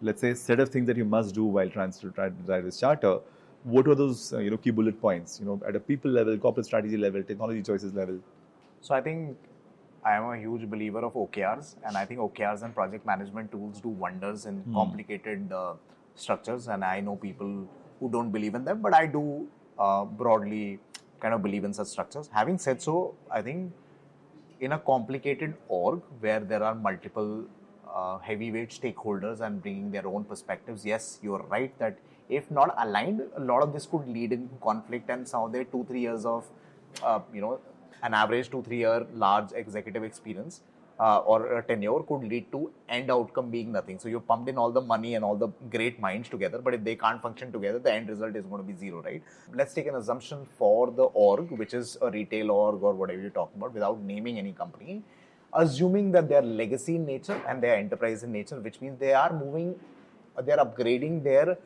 [0.00, 2.80] let's say, set of things that you must do while trying to try drive this
[2.80, 3.18] charter.
[3.64, 5.38] What are those uh, you know key bullet points?
[5.40, 8.18] You know, at a people level, corporate strategy level, technology choices level.
[8.80, 9.36] So I think
[10.04, 13.80] I am a huge believer of OKRs, and I think OKRs and project management tools
[13.80, 15.74] do wonders in complicated uh,
[16.14, 16.66] structures.
[16.68, 17.68] And I know people
[18.02, 19.46] who don't believe in them, but I do
[19.78, 20.80] uh, broadly
[21.20, 22.28] kind of believe in such structures.
[22.32, 23.72] Having said so, I think
[24.60, 27.44] in a complicated org where there are multiple
[27.94, 33.22] uh, heavyweight stakeholders and bringing their own perspectives, yes, you're right that if not aligned,
[33.36, 36.24] a lot of this could lead in conflict and some of their two, three years
[36.24, 36.44] of,
[37.02, 37.60] uh, you know,
[38.02, 40.62] an average two, three year large executive experience
[41.00, 43.98] uh, or a tenure could lead to end outcome being nothing.
[43.98, 46.84] So you pumped in all the money and all the great minds together, but if
[46.84, 49.22] they can't function together, the end result is going to be zero, right?
[49.52, 53.30] Let's take an assumption for the org, which is a retail org or whatever you're
[53.30, 55.02] talking about, without naming any company,
[55.54, 59.32] assuming that they're legacy in nature and they're enterprise in nature, which means they are
[59.32, 59.74] moving,
[60.44, 61.58] they're upgrading their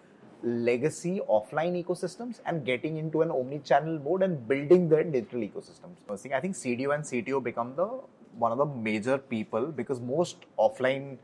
[0.43, 5.97] legacy offline ecosystems and getting into an omni-channel mode and building their digital ecosystems.
[6.33, 8.01] I think CDO and CTO become the
[8.39, 11.19] one of the major people because most offline,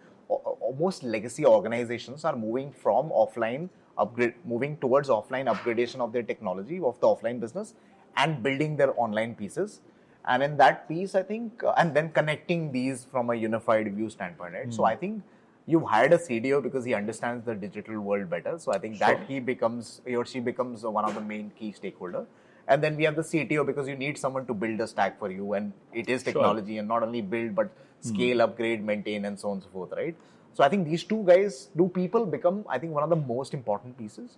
[0.78, 6.80] most legacy organizations are moving from offline upgrade, moving towards offline upgradation of their technology
[6.80, 7.74] of the offline business
[8.16, 9.80] and building their online pieces.
[10.24, 14.08] And in that piece, I think, uh, and then connecting these from a unified view
[14.08, 14.72] standpoint, right?
[14.72, 15.22] So I think
[15.66, 18.58] you've hired a CDO because he understands the digital world better.
[18.58, 21.72] So I think that he becomes, he or she becomes one of the main key
[21.72, 22.26] stakeholder.
[22.68, 25.30] And then we have the CTO because you need someone to build a stack for
[25.30, 27.70] you, and it is technology, and not only build but
[28.00, 30.16] scale, upgrade, maintain, and so on and so forth, right?
[30.54, 33.54] So I think these two guys, do people become, I think, one of the most
[33.54, 34.36] important pieces.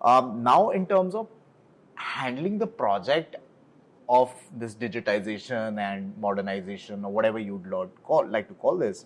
[0.00, 1.28] Um, now, in terms of
[1.94, 3.36] handling the project
[4.08, 7.70] of this digitization and modernization or whatever you'd
[8.02, 9.04] call, like to call this,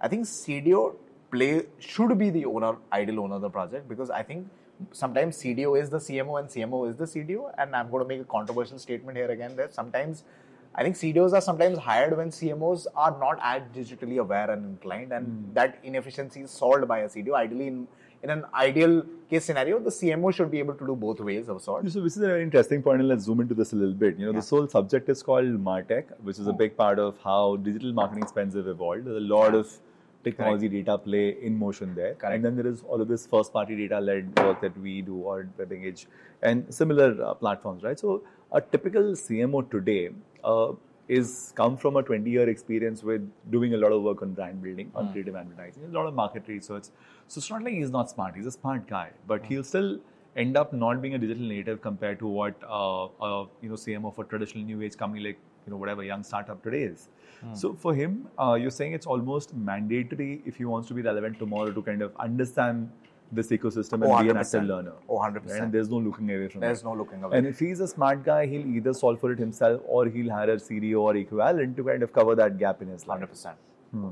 [0.00, 0.96] I think CDO
[1.30, 4.48] play should be the owner, ideal owner of the project because I think
[4.92, 7.52] sometimes CDO is the CMO and CMO is the CDO.
[7.58, 10.24] And I'm going to make a controversial statement here again that sometimes
[10.78, 15.10] I think CDOs are sometimes hired when CMOs are not as digitally aware and inclined,
[15.10, 15.54] and mm.
[15.54, 17.34] that inefficiency is solved by a CDO.
[17.34, 17.88] Ideally, in,
[18.22, 21.62] in an ideal case scenario, the CMO should be able to do both ways of
[21.62, 21.94] sorts.
[21.94, 24.18] So, this is a very interesting point, and let's zoom into this a little bit.
[24.18, 24.38] You know, yeah.
[24.38, 28.26] this whole subject is called Martech, which is a big part of how digital marketing
[28.26, 29.06] spends have evolved.
[29.06, 29.60] There's a lot yeah.
[29.60, 29.78] of
[30.26, 30.86] technology Correct.
[30.86, 32.14] data play in motion there.
[32.14, 32.34] Correct.
[32.34, 35.16] And then there is all of this first party data led work that we do
[35.16, 36.06] or WebEngage
[36.42, 37.98] and similar uh, platforms, right?
[38.06, 40.10] So a typical CMO today
[40.44, 40.72] uh,
[41.08, 44.62] is come from a 20 year experience with doing a lot of work on brand
[44.62, 45.12] building, on mm.
[45.12, 46.84] creative advertising, a lot of market research.
[47.28, 49.46] So it's not like he's not smart, he's a smart guy, but mm.
[49.46, 49.98] he'll still
[50.36, 54.14] end up not being a digital native compared to what uh, a you know CMO
[54.14, 57.08] for traditional new age company like you know whatever young startup today is.
[57.44, 57.56] Mm.
[57.56, 61.38] So for him, uh, you're saying it's almost mandatory if he wants to be relevant
[61.38, 62.90] tomorrow to kind of understand
[63.32, 64.92] this ecosystem and oh, be an active learner.
[65.08, 65.50] Oh, 100%.
[65.50, 65.62] Right?
[65.62, 66.82] And there's no looking away from there's it.
[66.82, 67.38] There's no looking away.
[67.38, 70.50] And if he's a smart guy, he'll either solve for it himself or he'll hire
[70.50, 73.20] a CDO or equivalent to kind of cover that gap in his life.
[73.20, 73.54] 100%.
[73.90, 74.10] Hmm.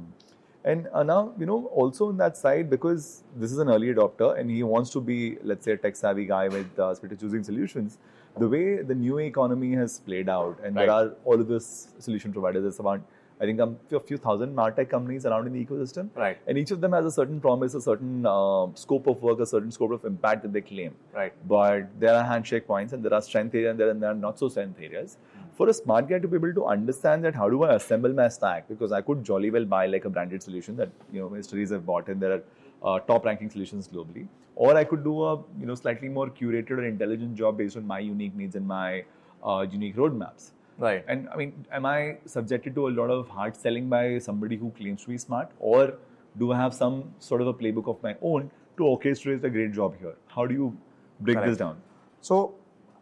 [0.64, 4.38] And uh, now, you know, also on that side, because this is an early adopter
[4.38, 7.44] and he wants to be, let's say, a tech savvy guy with uh, Spirit choosing
[7.44, 7.98] solutions,
[8.38, 10.87] the way the new economy has played out, and right.
[10.87, 13.00] there are all of these solution providers, there's about
[13.40, 16.09] I think a few thousand martech companies around in the ecosystem.
[16.14, 16.38] Right.
[16.47, 19.47] And each of them has a certain promise, a certain uh, scope of work, a
[19.47, 20.94] certain scope of impact that they claim.
[21.12, 21.33] Right.
[21.49, 24.14] But there are handshake points and there are strength areas and there, and there are
[24.14, 25.16] not so strength areas.
[25.16, 25.49] Mm-hmm.
[25.57, 28.29] For a smart guy to be able to understand that how do I assemble my
[28.29, 28.68] stack?
[28.68, 31.85] Because I could jolly well buy like a branded solution that you know mysteries have
[31.85, 32.42] bought and there are
[32.85, 34.27] uh, top ranking solutions globally.
[34.57, 37.87] Or I could do a you know slightly more curated or intelligent job based on
[37.87, 39.05] my unique needs and my
[39.44, 40.51] uh, unique roadmaps.
[40.78, 41.04] Right.
[41.06, 44.70] And I mean, am I subjected to a lot of hard selling by somebody who
[44.70, 45.94] claims to be smart, or
[46.38, 49.72] do I have some sort of a playbook of my own to orchestrate a great
[49.72, 50.14] job here?
[50.26, 50.76] How do you
[51.20, 51.50] break Correct.
[51.50, 51.80] this down?
[52.20, 52.54] So,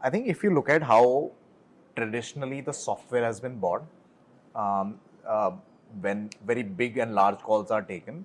[0.02, 1.30] I think if you look at how
[1.96, 3.85] traditionally the software has been bought,
[4.54, 5.52] um, uh,
[6.00, 8.24] when very big and large calls are taken,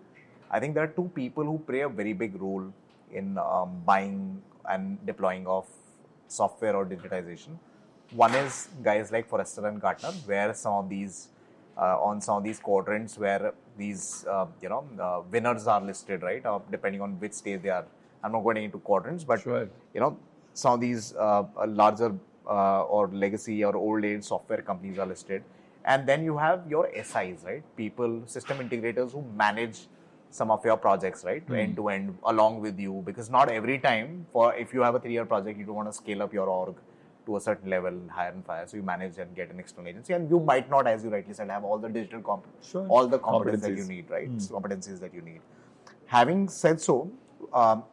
[0.50, 2.74] I think there are two people who play a very big role
[3.12, 5.68] in um, buying and deploying of
[6.28, 7.58] software or digitization.
[8.12, 11.28] One is guys like Forrester and Gartner, where some of these
[11.78, 16.24] uh, on some of these quadrants where these uh, you know uh, winners are listed,
[16.24, 16.46] right?
[16.46, 17.86] Uh, depending on which stage they are.
[18.24, 19.70] I'm not going into quadrants, but sure.
[19.94, 20.18] you know
[20.54, 22.16] some of these uh, larger
[22.48, 25.44] uh, or legacy or old age software companies are listed,
[25.86, 27.64] and then you have your SIs, right?
[27.76, 29.88] People, system integrators who manage
[30.30, 31.58] some of your projects, right, mm.
[31.58, 33.04] end to end, along with you.
[33.06, 35.94] Because not every time, for if you have a three-year project, you don't want to
[35.94, 36.76] scale up your org
[37.28, 38.66] to a certain level, hire and fire.
[38.66, 41.34] So you manage and get an external agency, and you might not, as you rightly
[41.34, 42.88] said, have all the digital comp- sure.
[42.88, 44.32] all the competencies that you need, right?
[44.32, 44.52] Mm.
[44.52, 45.42] Competencies that you need.
[46.06, 47.12] Having said so,
[47.54, 47.84] um,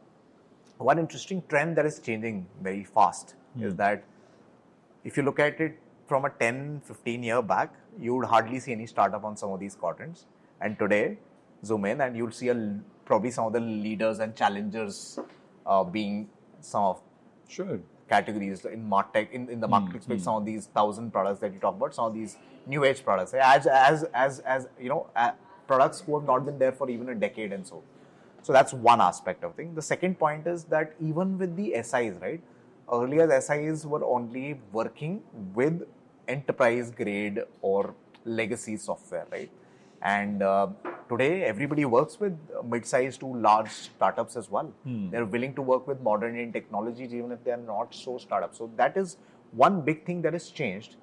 [0.79, 3.65] one interesting trend that is changing very fast mm.
[3.65, 4.05] is that
[5.03, 8.73] if you look at it from a 10, 15 year back, you would hardly see
[8.73, 10.27] any startup on some of these quadrants.
[10.61, 11.19] And today,
[11.65, 15.19] zoom in and you'll see a, probably some of the leaders and challengers
[15.67, 16.29] uh, being
[16.61, 17.01] some of
[17.49, 20.21] sure categories in martech in, in the market mm, mm.
[20.21, 22.37] some of these thousand products that you talk about some of these
[22.67, 23.35] new age products.
[23.35, 25.33] As as as as you know uh,
[25.67, 27.83] products who have not been there for even a decade and so.
[28.43, 29.75] So that's one aspect of thing.
[29.75, 32.43] The second point is that even with the SIs right
[32.93, 35.23] earlier the SIs were only working
[35.55, 35.87] with
[36.29, 39.51] enterprise grade or legacy software right?
[40.03, 40.69] And uh,
[41.09, 44.73] today, everybody works with mid-sized to large startups as well.
[44.85, 45.11] Hmm.
[45.11, 48.59] They're willing to work with modern in technologies, even if they are not so startups.
[48.59, 49.17] So that is
[49.53, 50.97] one big thing that has changed,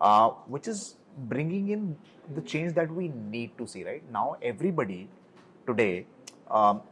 [0.00, 1.96] uh, which is bringing in
[2.34, 3.84] the change that we need to see.
[3.84, 5.08] Right now, everybody
[5.66, 6.06] today,
[6.50, 6.82] um,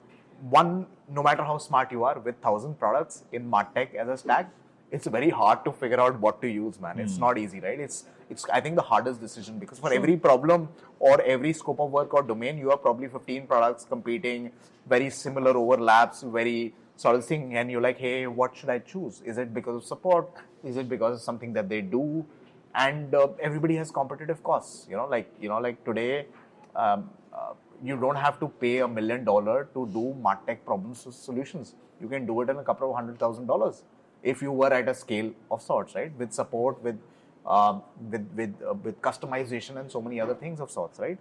[0.48, 4.50] one no matter how smart you are, with thousand products in Martech as a stack,
[4.90, 6.96] it's very hard to figure out what to use, man.
[6.96, 7.00] Mm.
[7.00, 7.20] It's hmm.
[7.20, 7.78] not easy, right?
[7.78, 9.96] It's it's I think the hardest decision because for sure.
[9.96, 14.52] every problem or every scope of work or domain, you have probably 15 products competing,
[14.88, 19.22] very similar overlaps, very sort of thing, and you're like, hey, what should I choose?
[19.24, 20.28] Is it because of support?
[20.62, 22.26] Is it because of something that they do?
[22.74, 24.86] And uh, everybody has competitive costs.
[24.88, 26.26] You know, like you know, like today.
[26.74, 31.74] Um, uh, you don't have to pay a million dollar to do Martech problems solutions.
[32.00, 33.82] You can do it in a couple of hundred thousand dollars
[34.22, 36.12] if you were at a scale of sorts, right?
[36.18, 36.98] With support, with
[37.46, 41.18] um, with with uh, with customization and so many other things of sorts, right?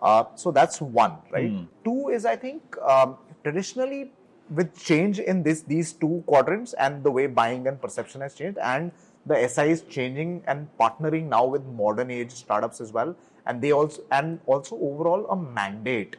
[0.00, 1.50] Uh, so that's one, right?
[1.84, 4.12] Two is I think um, traditionally
[4.50, 8.58] with change in this these two quadrants and the way buying and perception has changed
[8.58, 8.92] and
[9.24, 13.14] the SI is changing and partnering now with modern age startups as well
[13.46, 16.16] and they also and also overall a mandate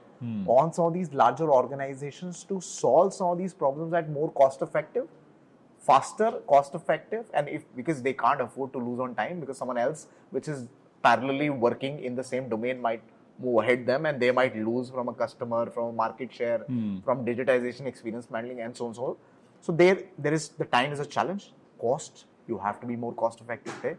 [0.47, 4.61] on some of these larger organizations to solve some of these problems at more cost
[4.61, 5.05] effective
[5.87, 9.77] faster cost effective and if because they can't afford to lose on time because someone
[9.77, 10.67] else which is
[11.03, 13.01] parallelly working in the same domain might
[13.39, 16.59] move ahead them and they might lose from a customer from a market share
[17.07, 19.15] from digitization experience handling and so on and so on
[19.67, 21.51] so there there is the time is a challenge.
[21.79, 23.97] Cost you have to be more cost effective there.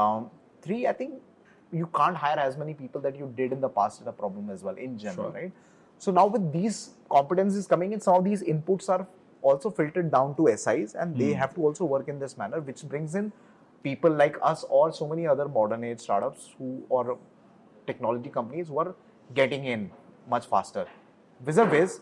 [0.00, 0.30] Um,
[0.62, 1.14] three i think
[1.78, 4.48] you can't hire as many people that you did in the past is a problem
[4.54, 5.40] as well in general Sure.
[5.42, 5.52] right?
[5.98, 9.06] So now with these competencies coming in some of these inputs are
[9.50, 11.38] also filtered down to SIs and they hmm.
[11.38, 13.32] have to also work in this manner, which brings in
[13.82, 17.18] people like us or so many other modern age startups who or
[17.86, 18.94] technology companies who are
[19.34, 19.90] getting in
[20.28, 20.86] much faster.
[21.40, 22.00] Vis-a-vis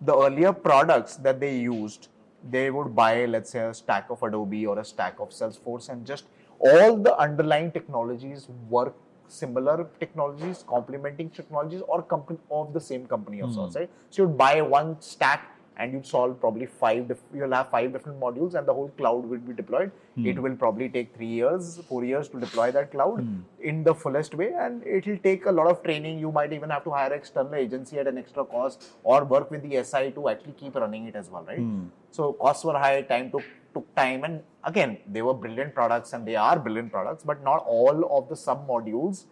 [0.00, 2.08] the earlier products that they used,
[2.50, 6.06] they would buy, let's say, a stack of Adobe or a stack of Salesforce, and
[6.06, 6.24] just
[6.58, 8.94] all the underlying technologies work
[9.28, 13.54] similar technologies, complementing technologies, or company of the same company of hmm.
[13.54, 13.90] sorts, right?
[14.10, 17.08] So you'd buy one stack and you'd solve probably five.
[17.08, 19.92] Dif- you'll have five different modules, and the whole cloud will be deployed.
[20.14, 20.26] Hmm.
[20.32, 23.38] It will probably take three years, four years to deploy that cloud hmm.
[23.70, 26.18] in the fullest way, and it will take a lot of training.
[26.18, 29.68] You might even have to hire external agency at an extra cost, or work with
[29.68, 31.58] the SI to actually keep running it as well, right?
[31.58, 31.86] Hmm.
[32.10, 36.26] So costs were high, time took took time, and again they were brilliant products, and
[36.32, 39.24] they are brilliant products, but not all of the sub modules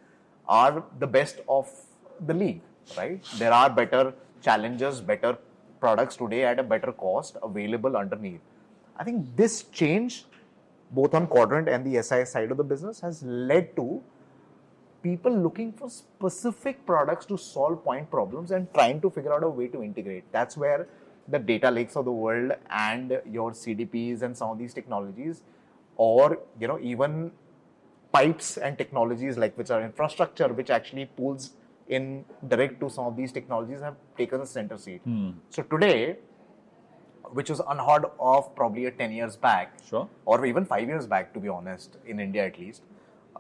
[0.49, 1.71] are the best of
[2.31, 2.63] the league,
[2.97, 3.23] right?
[3.43, 5.37] There are better challengers, better
[5.81, 8.41] products today at a better cost available underneath.
[8.97, 10.25] I think this change,
[10.91, 14.03] both on quadrant and the SI side of the business, has led to
[15.03, 19.49] people looking for specific products to solve point problems and trying to figure out a
[19.49, 20.25] way to integrate.
[20.33, 20.89] That's where
[21.29, 25.43] the data lakes of the world and your CDPs and some of these technologies,
[25.97, 27.31] or you know even
[28.13, 31.53] pipes and technologies like which are infrastructure, which actually pulls
[31.89, 35.01] in direct to some of these technologies, have taken a center seat.
[35.51, 36.17] So today,
[37.33, 40.09] which was unheard of probably a 10 years back, Sure.
[40.25, 42.83] or even five years back, to be honest, in India at least,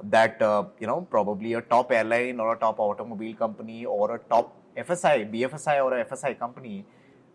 [0.03, 4.19] that uh, you know probably a top airline or a top automobile company or a
[4.19, 6.85] top FSI, BFSI or a FSI company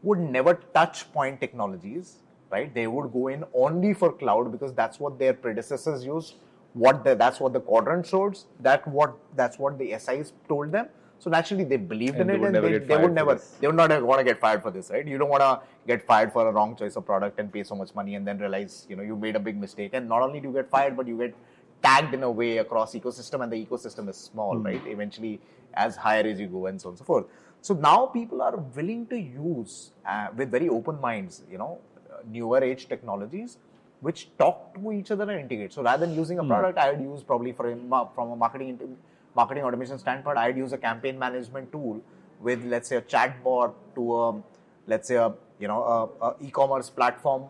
[0.02, 2.20] would never touch point technologies,
[2.52, 2.74] right?
[2.74, 6.36] They would go in only for cloud because that's what their predecessors used.
[6.74, 8.46] What the, that's what the quadrant shows.
[8.60, 10.88] That what that's what the SIs told them.
[11.24, 13.78] So naturally, they believed And in they it, and they, they would never they would
[13.78, 15.08] not want to get fired for this, right?
[15.08, 17.76] You don't want to get fired for a wrong choice of product and pay so
[17.76, 19.92] much money and then realize you know you made a big mistake.
[19.94, 21.34] And not only do you get fired, but you get
[21.82, 24.82] tagged in a way across ecosystem, and the ecosystem is small, right?
[24.86, 25.40] Eventually,
[25.76, 27.26] as higher as you go, and so on and so forth.
[27.62, 31.80] So now people are willing to use uh, with very open minds, you know,
[32.12, 33.58] uh, newer age technologies
[34.02, 35.72] which talk to each other and integrate.
[35.72, 37.76] So rather than using a product, I would use probably for a,
[38.14, 38.98] from a marketing
[39.36, 42.02] marketing automation standpoint, I'd use a campaign management tool
[42.40, 44.44] with let's say a chatbot to a
[44.88, 45.84] let's say a you know
[46.22, 47.46] a, a e-commerce platform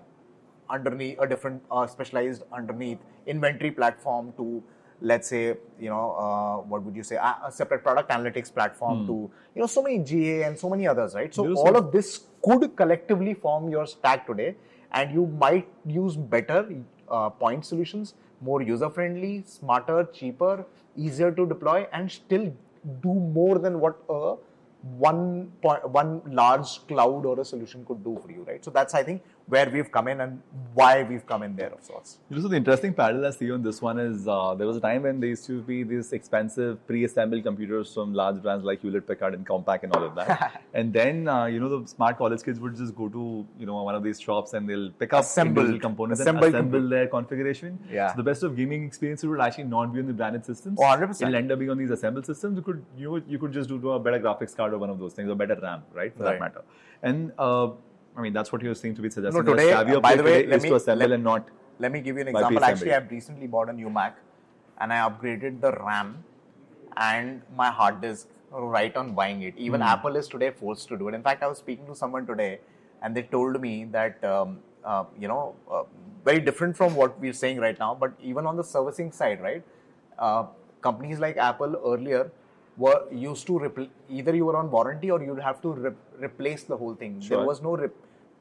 [0.70, 4.64] underneath a different uh, specialized underneath inventory platform to
[5.02, 9.06] let's say you know uh, what would you say a, a separate product analytics platform
[9.08, 11.34] to you know so many GA and so many others right?
[11.34, 14.56] So all of this could collectively form your stack today
[14.92, 16.70] and you might use better
[17.10, 20.66] uh, point solutions more user friendly smarter cheaper
[20.96, 22.54] easier to deploy and still
[23.02, 24.36] do more than what a
[25.00, 28.64] one point, one large cloud or a solution could do for you, right?
[28.64, 30.42] So that's I think where we've come in and
[30.74, 32.20] why we've come in there of sorts.
[32.30, 34.78] You know, so the interesting parallel I see on this one is uh, there was
[34.78, 38.82] a time when there used to be these expensive pre-assembled computers from large brands like
[38.82, 40.62] Hewlett Packard and Compaq and all of that.
[40.74, 43.84] and then uh, you know the smart college kids would just go to you know
[43.84, 45.78] one of these shops and they'll pick up Assemble.
[45.80, 47.78] components Assemble and assemble their configuration.
[47.92, 48.12] Yeah.
[48.12, 50.80] So the best of gaming experiences would actually not be on the branded systems.
[50.82, 51.22] Oh, 100%.
[51.22, 52.56] It'll end up being on these assembled systems.
[52.56, 55.14] You could you you could just do a better graphics card or one of those
[55.14, 56.16] things or better RAM, right?
[56.16, 56.40] For that Right.
[56.40, 56.62] matter.
[57.02, 57.72] And uh,
[58.16, 59.44] I mean that's what you seem to be suggesting.
[59.46, 60.70] No, today, savvier by the way, let me-
[61.10, 61.48] let- and not
[61.84, 62.64] Let me give you an example.
[62.72, 64.18] Actually, I've recently bought a new Mac
[64.80, 66.12] and I upgraded the RAM
[67.06, 68.28] and my hard disk
[68.76, 69.56] right on buying it.
[69.58, 71.16] Even Apple is today forced to do it.
[71.16, 72.60] In fact, I was speaking to someone today
[73.02, 75.84] and they told me that, um, uh, you know, uh,
[76.24, 79.64] very different from what we're saying right now, but even on the servicing side, right?
[80.20, 80.44] Uh,
[80.82, 82.24] companies like Apple earlier
[82.78, 86.64] were used to repl- either you were on warranty or you'd have to re- replace
[86.64, 87.20] the whole thing.
[87.28, 87.92] There was no rep-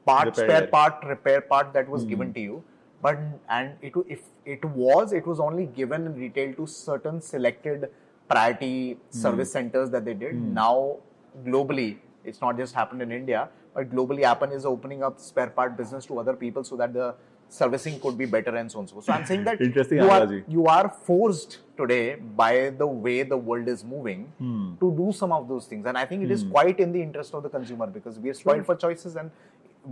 [0.05, 2.33] part, Repair spare part, repair part that was given mm-hmm.
[2.33, 2.63] to you.
[3.03, 3.19] but
[3.49, 7.89] and it if it was it was only given in retail to certain selected
[8.29, 9.19] priority mm-hmm.
[9.23, 10.35] service centers that they did.
[10.35, 10.53] Mm-hmm.
[10.53, 10.97] Now
[11.45, 15.75] globally, it's not just happened in India, but globally, Apple is opening up spare part
[15.77, 17.15] business to other people so that the
[17.57, 19.05] servicing could be better and so on and so forth.
[19.05, 22.51] So I'm saying that Interesting you are, you are forced today by
[22.81, 24.75] the way the world is moving Hmm.
[24.83, 27.33] to do some of those things and i think it is quite in the interest
[27.39, 29.31] of the consumer because we are spoiled for choices and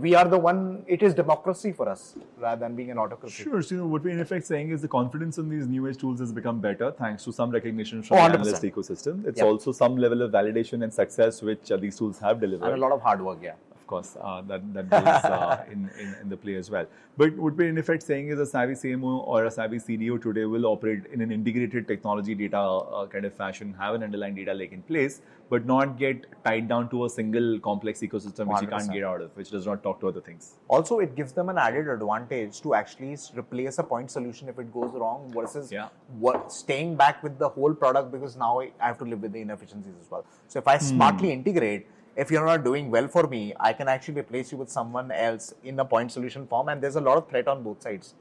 [0.04, 0.60] we are the one
[0.96, 2.04] it is democracy for us
[2.44, 3.60] rather than being an autocracy Sure.
[3.62, 5.98] So, you know, what we're in effect saying is the confidence in these new age
[6.04, 8.40] tools has become better thanks to some recognition from Oh, the 100%.
[8.40, 9.26] analyst ecosystem.
[9.32, 9.50] It's Yeah.
[9.50, 12.64] also some level of validation and success which uh, these tools have delivered.
[12.70, 15.90] and a lot of hard work yeah of course, uh, that that goes uh, in,
[16.02, 16.86] in in the play as well.
[17.22, 20.44] But what we're in effect saying is a savvy CMO or a savvy CDO today
[20.54, 24.54] will operate in an integrated technology data uh, kind of fashion, have an underlying data
[24.60, 25.20] lake in place,
[25.50, 29.20] but not get tied down to a single complex ecosystem which you can't get out
[29.26, 30.52] of, which does not talk to other things.
[30.78, 34.72] also it gives them an added advantage to actually replace a point solution if it
[34.78, 35.88] goes wrong versus Yeah.
[36.26, 39.42] what, staying back with the whole product because now i have to live with the
[39.46, 40.24] inefficiencies as well
[40.54, 44.20] so if i smartly integrate if you're not doing well for me i can actually
[44.20, 47.28] replace you with someone else in a point solution form and there's a lot of
[47.28, 48.14] threat on both sides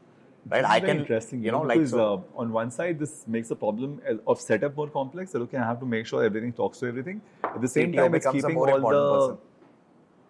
[0.49, 3.55] right i can interesting, you know like so, uh, on one side this makes the
[3.55, 5.31] problem of setup more complex.
[5.31, 7.21] That okay, I have to make sure everything talks to everything.
[7.43, 9.37] At the same CTO time, it's keeping more all the person.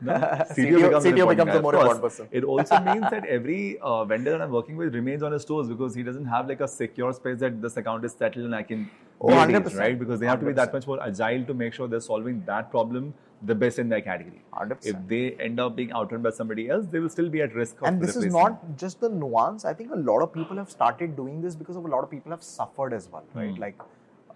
[0.03, 2.27] No, CTO becomes, CTO becomes a more important person.
[2.31, 5.67] It also means that every uh, vendor that I'm working with remains on his toes
[5.69, 8.63] because he doesn't have like a secure space that this account is settled and I
[8.63, 8.89] can
[9.27, 9.77] Be at ease, 100%.
[9.79, 9.97] right?
[9.99, 12.71] Because they have to be that much more agile to make sure they're solving that
[12.71, 13.13] problem
[13.43, 14.41] the best in their category.
[14.53, 14.85] 100%.
[14.85, 17.81] If they end up being outrun by somebody else, they will still be at risk
[17.81, 20.69] of and this is not just the nuance i think a lot of people have
[20.69, 23.61] started doing this because of a lot of people have suffered as well right Hmm.
[23.65, 23.79] like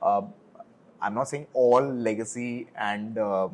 [0.02, 0.22] uh,
[1.02, 3.48] i'm not saying all legacy and uh,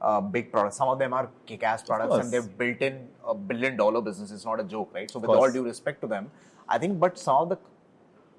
[0.00, 3.76] uh, big products some of them are kick-ass products and they've built in a billion
[3.76, 6.30] dollar business it's not a joke right so with all due respect to them
[6.68, 7.58] i think but some of the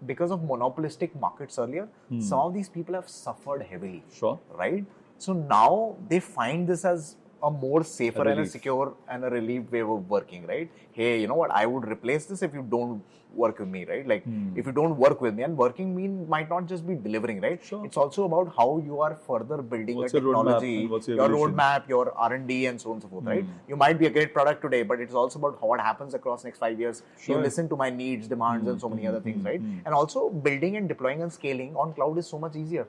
[0.05, 2.19] because of monopolistic markets earlier Hmm.
[2.21, 4.39] some of these people have suffered heavily Sure.
[4.63, 4.85] right?
[5.17, 9.71] So now they find this as a more safer and a secure and a relief
[9.71, 10.71] way of working, right?
[10.91, 11.51] Hey, you know what?
[11.51, 14.07] I would replace this if you don't work with me, right?
[14.07, 14.57] Like Hmm.
[14.61, 17.61] if you don't work with me, and working mean might not just be delivering, right?
[17.63, 17.85] Sure.
[17.85, 21.87] It's also about how you are further building What's a your technology, your your roadmap,
[21.93, 23.43] your R and D, and so on and so forth, right?
[23.43, 23.69] Hmm.
[23.73, 26.65] You might be a great product today, but it's also about what happens across next
[26.67, 27.03] five years.
[27.19, 27.35] Sure.
[27.35, 29.61] You listen to my needs, demands, and so many other things, right?
[29.85, 32.87] And also building and deploying and scaling on cloud is so much easier,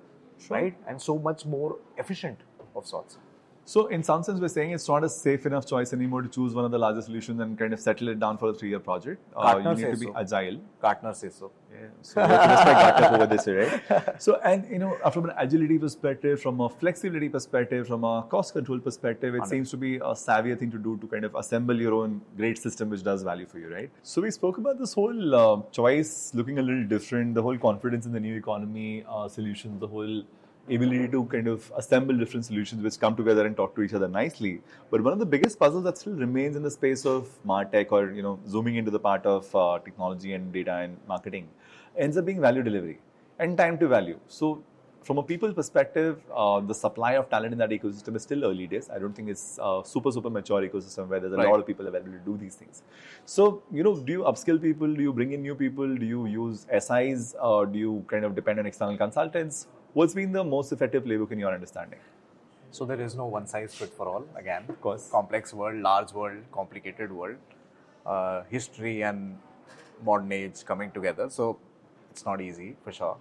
[0.48, 0.74] right?
[0.86, 2.38] And so much more efficient
[2.74, 3.18] of sorts.
[3.72, 6.54] So, in some sense, we're saying it's not a safe enough choice anymore to choose
[6.54, 9.20] one of the larger solutions and kind of settle it down for a three-year project.
[9.36, 10.14] Uh, you need to be so.
[10.16, 10.58] agile.
[10.80, 11.50] Gartner says so.
[11.70, 14.14] Yeah, so we have to Gartner over this, right?
[14.26, 18.54] So, and you know, from an agility perspective, from a flexibility perspective, from a cost
[18.54, 21.78] control perspective, it seems to be a savvier thing to do to kind of assemble
[21.78, 23.90] your own great system which does value for you, right?
[24.02, 28.06] So, we spoke about this whole uh, choice looking a little different, the whole confidence
[28.06, 30.22] in the new economy uh, solutions, the whole
[30.74, 34.08] ability to kind of assemble different solutions which come together and talk to each other
[34.08, 34.60] nicely.
[34.90, 38.12] But one of the biggest puzzles that still remains in the space of martech or
[38.12, 41.48] you know zooming into the part of uh, technology and data and marketing
[41.96, 42.98] ends up being value delivery
[43.38, 44.18] and time to value.
[44.28, 44.62] So
[45.02, 48.66] from a people perspective, uh, the supply of talent in that ecosystem is still early
[48.66, 48.90] days.
[48.90, 51.48] I don't think it's a super super mature ecosystem where there's a Right.
[51.50, 52.82] lot of people available to do these things.
[53.24, 54.92] So you know, do you upskill people?
[54.92, 55.96] Do you bring in new people?
[55.96, 57.34] Do you use SIs?
[57.40, 59.66] Or do you kind of depend on external consultants?
[59.98, 61.98] What's been the most effective playbook in your understanding?
[62.70, 64.24] So there is no one size fit for all.
[64.36, 65.08] Again, of course.
[65.10, 67.34] complex world, large world, complicated world,
[68.06, 69.36] uh, history and
[70.04, 71.28] modern age coming together.
[71.28, 71.58] So
[72.12, 73.16] it's not easy for sure.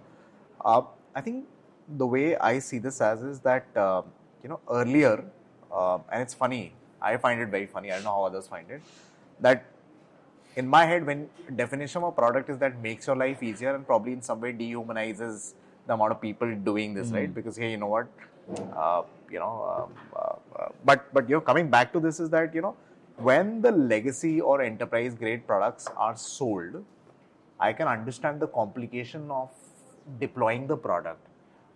[0.64, 0.82] Uh,
[1.16, 1.46] I think
[1.88, 4.02] the way I see this as is that uh,
[4.44, 5.24] you know earlier,
[5.72, 6.74] uh, and it's funny.
[7.02, 7.90] I find it very funny.
[7.90, 8.82] I don't know how others find it.
[9.40, 9.64] That
[10.54, 13.84] in my head, when definition of a product is that makes your life easier and
[13.84, 15.54] probably in some way dehumanizes
[15.88, 17.34] the amount of people doing this, right?
[17.38, 18.06] Because hey, you know what,
[18.84, 22.30] uh, you know, um, uh, uh, but but you know, coming back to this is
[22.36, 22.76] that you know,
[23.16, 26.84] when the legacy or enterprise grade products are sold,
[27.58, 29.50] I can understand the complication of
[30.20, 31.26] deploying the product,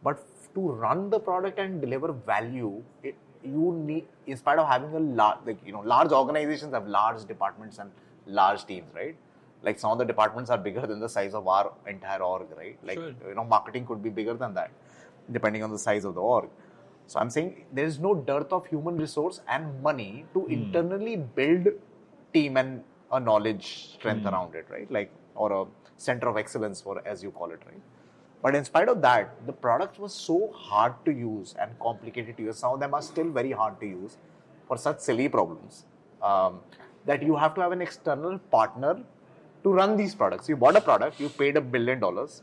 [0.03, 4.95] but to run the product and deliver value, it, you need, in spite of having
[4.95, 7.91] a large, like you know, large organizations have large departments and
[8.27, 9.17] large teams, right?
[9.63, 12.79] Like some of the departments are bigger than the size of our entire org, right?
[12.83, 13.15] Like Sure.
[13.29, 14.71] you know, marketing could be bigger than that,
[15.31, 16.49] depending on the size of the org.
[17.07, 21.69] So I'm saying there is no dearth of human resource and money to internally build
[22.33, 24.91] team and a knowledge strength around it, right?
[24.91, 25.65] Like or a
[25.97, 27.81] center of excellence for as you call it, right?
[28.43, 32.43] But in spite of that, the product was so hard to use and complicated to
[32.43, 32.59] use.
[32.59, 34.17] Some of them are still very hard to use
[34.67, 35.85] for such silly problems
[36.23, 36.61] um,
[37.07, 39.01] that you have to have an external partner
[39.65, 40.49] to run these products.
[40.49, 42.43] You bought a product, you paid a billion dollars,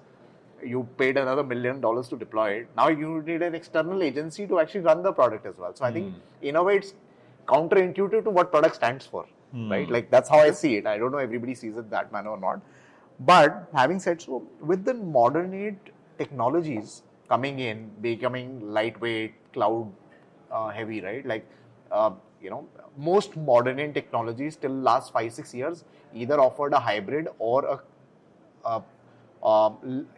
[0.63, 2.67] you paid another million dollars to deploy it.
[2.75, 5.73] Now you need an external agency to actually run the product as well.
[5.75, 6.93] So I think in a way it's
[7.47, 9.25] counterintuitive to what product stands for,
[9.71, 9.89] right?
[9.89, 10.85] Like that's how I see it.
[10.85, 12.61] I don't know everybody sees it that manner or not.
[13.19, 15.77] But having said so, with the modern
[16.17, 19.91] technologies coming in, becoming lightweight, cloud
[20.51, 21.25] uh, heavy, right?
[21.25, 21.45] Like,
[21.91, 22.11] uh,
[22.41, 22.67] you know,
[22.97, 25.83] most modern age technologies till last five, six years
[26.13, 27.79] either offered a hybrid or a,
[28.65, 28.81] a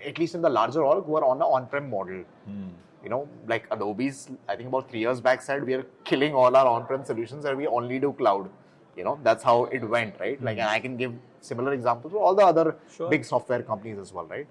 [0.05, 2.23] at least in the larger org, were on an on-prem model.
[2.45, 2.69] Hmm.
[3.03, 6.55] You know, like Adobe's, I think about three years back said we are killing all
[6.55, 8.49] our on-prem solutions and we only do cloud.
[8.95, 10.41] You know, that's how it went, right?
[10.41, 10.61] Like, hmm.
[10.61, 13.09] and I can give similar examples for all the other Sure.
[13.09, 14.47] big software companies as well, right?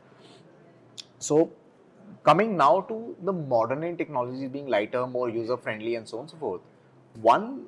[1.19, 1.51] So,
[2.25, 6.23] coming now to the modern age technologies being lighter, more user friendly, and so on
[6.23, 6.61] and so forth.
[7.21, 7.67] One,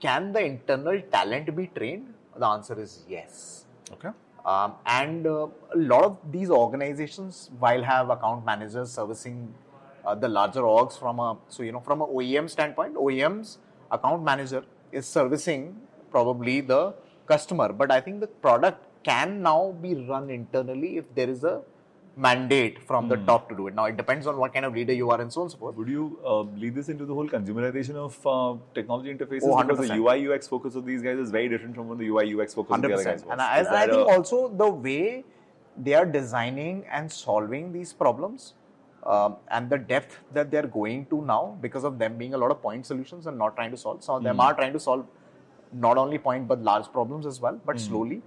[0.00, 2.14] can the internal talent be trained?
[2.36, 3.64] The answer is yes.
[3.92, 4.10] Okay.
[4.44, 9.52] Um, and uh, a lot of these organizations, while have account managers servicing
[10.06, 13.58] uh, the larger orgs from a so you know from a OEM standpoint, OEM's
[13.90, 14.62] account manager
[14.92, 15.76] is servicing
[16.10, 16.94] probably the
[17.26, 21.60] customer, but I think the product can now be run internally if there is a
[22.18, 23.74] mandate from the top to do it.
[23.74, 25.58] Now it depends on what kind of leader you are and so on and so
[25.58, 25.76] forth.
[25.76, 29.42] Would you uh, lead this into the whole consumerization of uh, technology interfaces?
[29.44, 29.98] Oh, because the 100%.
[29.98, 32.82] UI UX focus of these guys is very different from the UI UX focus of
[32.82, 33.30] the other guys was.
[33.30, 35.24] and I, and I think also the way
[35.76, 38.54] they are designing and solving these problems,
[39.06, 42.38] um, and the depth that they are going to now, because of them being a
[42.38, 44.02] lot of point solutions and not trying to solve.
[44.02, 45.06] Some of them are trying to solve
[45.72, 48.22] not only point but large problems as well, but slowly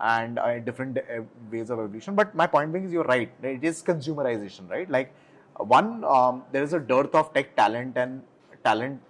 [0.00, 2.14] and uh, different uh, ways of evolution.
[2.14, 3.30] But my point being is, you're right.
[3.42, 4.88] It is consumerization, right?
[4.90, 5.14] Like
[5.58, 8.22] one, um, there is a dearth of tech talent and
[8.64, 9.00] talent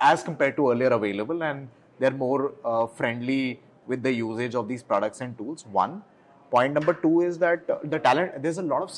[0.00, 1.68] as compared to earlier available, and
[1.98, 5.64] they're more uh, friendly with the usage of these products and tools.
[5.70, 6.02] One
[6.50, 8.42] point number two is that uh, the talent.
[8.42, 8.90] There's a lot of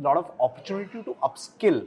[0.00, 1.86] lot of opportunity to upskill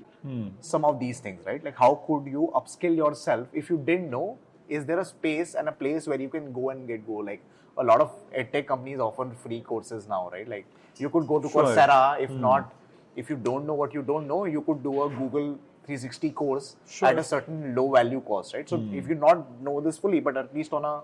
[0.59, 1.63] some of these things, right?
[1.63, 4.37] Like how could you upskill yourself if you didn't know?
[4.69, 7.13] Is there a space and a place where you can go and get go?
[7.13, 7.41] Like
[7.77, 10.47] a lot of edtech companies offer free courses now, right?
[10.47, 10.65] Like
[10.97, 11.63] you could go to Sure.
[11.63, 12.19] Coursera.
[12.19, 12.73] If not,
[13.15, 16.75] if you don't know what you don't know, you could do a Google 360 course
[16.87, 17.09] Sure.
[17.09, 18.67] at a certain low value cost, right?
[18.67, 21.01] So if you not know this fully, but at least on a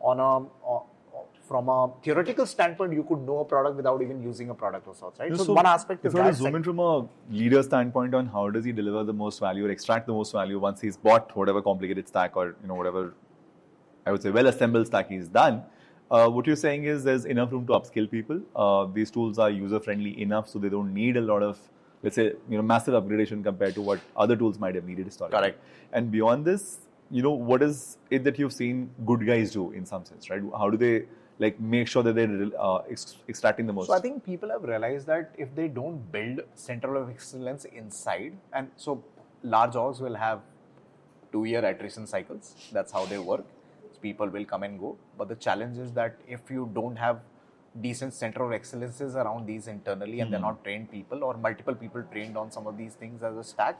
[0.00, 0.30] on a
[0.74, 0.80] uh,
[1.48, 4.96] from a theoretical standpoint, you could know a product without even using a product of
[4.96, 5.30] sorts, right?
[5.30, 6.34] No, So, one aspect if is that.
[6.34, 9.70] zoom in from a leader standpoint on how does he deliver the most value or
[9.70, 13.14] extract the most value once he's bought whatever complicated stack or you know whatever
[14.04, 15.62] I would say well assembled stack he's done.
[16.10, 18.40] Uh, what you're saying is there's enough room to upskill people.
[18.54, 21.58] Uh, these tools are user friendly enough, so they don't need a lot of
[22.02, 25.38] let's say you know massive upgradation compared to what other tools might have needed historically.
[25.38, 25.60] Correct.
[25.92, 26.78] And beyond this,
[27.10, 30.42] you know what is it that you've seen good guys do in some sense, right?
[30.56, 31.06] How do they
[31.38, 33.88] like make sure that they're uh, ex- extracting the most?
[33.88, 38.36] So I think people have realized that if they don't build center of excellence inside,
[38.52, 39.02] and so
[39.42, 40.40] large orgs will have
[41.32, 42.54] two-year attrition cycles.
[42.72, 43.44] That's how they work.
[44.06, 44.96] People will come and go.
[45.18, 47.20] But the challenge is that if you don't have
[47.80, 50.46] decent center of excellences around these internally, and they're hmm.
[50.46, 53.78] not trained people or multiple people trained on some of these things as a stack,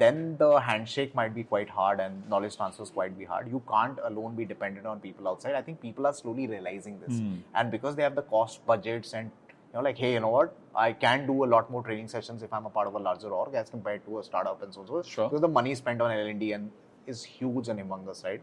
[0.00, 3.48] then the handshake might be quite hard and knowledge transfers quite be hard.
[3.48, 5.54] You can't alone be dependent on people outside.
[5.54, 7.36] I think people are slowly realizing this, hmm.
[7.54, 9.30] and because they have the cost budgets and
[9.72, 10.56] you know, like, hey, you know what?
[10.74, 13.28] I can do a lot more training sessions if I'm a part of a larger
[13.28, 14.86] org as compared to a startup and so on.
[14.86, 15.28] So Sure.
[15.28, 16.70] Because the money spent on L&D and
[17.06, 18.40] is huge and humongous, right?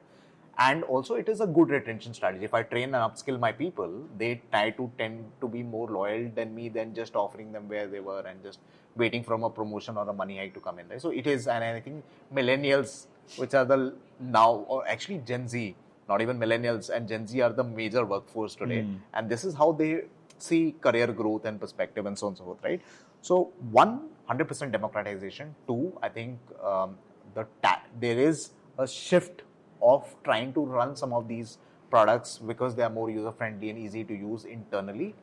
[0.57, 2.45] And also, it is a good retention strategy.
[2.45, 6.29] If I train and upskill my people, they try to tend to be more loyal
[6.33, 8.59] than me than just offering them where they were and just
[8.95, 10.87] waiting from a promotion or a money hike to come in.
[10.87, 11.01] Right?
[11.01, 12.03] So it is, and I think
[12.33, 15.75] millennials, which are the now, or actually Gen Z,
[16.07, 19.71] not even millennials and Gen Z are the major workforce today, and this is how
[19.73, 20.03] they
[20.37, 22.81] see career growth and perspective and so on and so forth, right?
[23.21, 25.53] So one, 100% democratization.
[25.67, 26.97] Two, I think um,
[27.33, 29.41] the ta- there is a shift
[29.81, 31.57] of trying to run some of these
[31.89, 35.13] products because they are more user friendly and easy to use internally.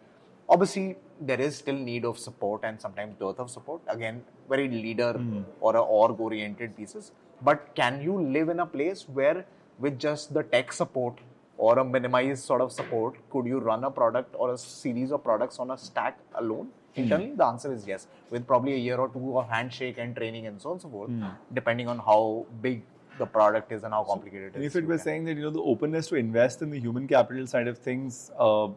[0.48, 3.80] Obviously, there is still need of support and sometimes dearth of support.
[3.88, 5.42] Again, very leader hmm.
[5.60, 7.12] or a org oriented pieces.
[7.42, 9.44] But can you live in a place where
[9.78, 11.18] with just the tech support
[11.56, 15.22] or a minimized sort of support, could you run a product or a series of
[15.24, 16.68] products on a stack alone?
[16.94, 17.02] Hmm.
[17.02, 20.46] Internally, the answer is yes, with probably a year or two of handshake and training
[20.46, 21.24] and so on and so forth, hmm.
[21.52, 22.82] depending on how big
[23.24, 24.76] the product is and how complicated And it if is.
[24.76, 27.06] it you was can- saying that you know the openness to invest in the human
[27.16, 28.68] capital side of things, uh,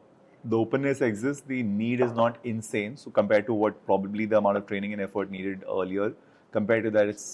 [0.54, 1.44] the openness exists.
[1.56, 2.98] The need is not insane.
[3.04, 6.14] So compared to what probably the amount of training and effort needed earlier,
[6.60, 7.28] compared to that, it's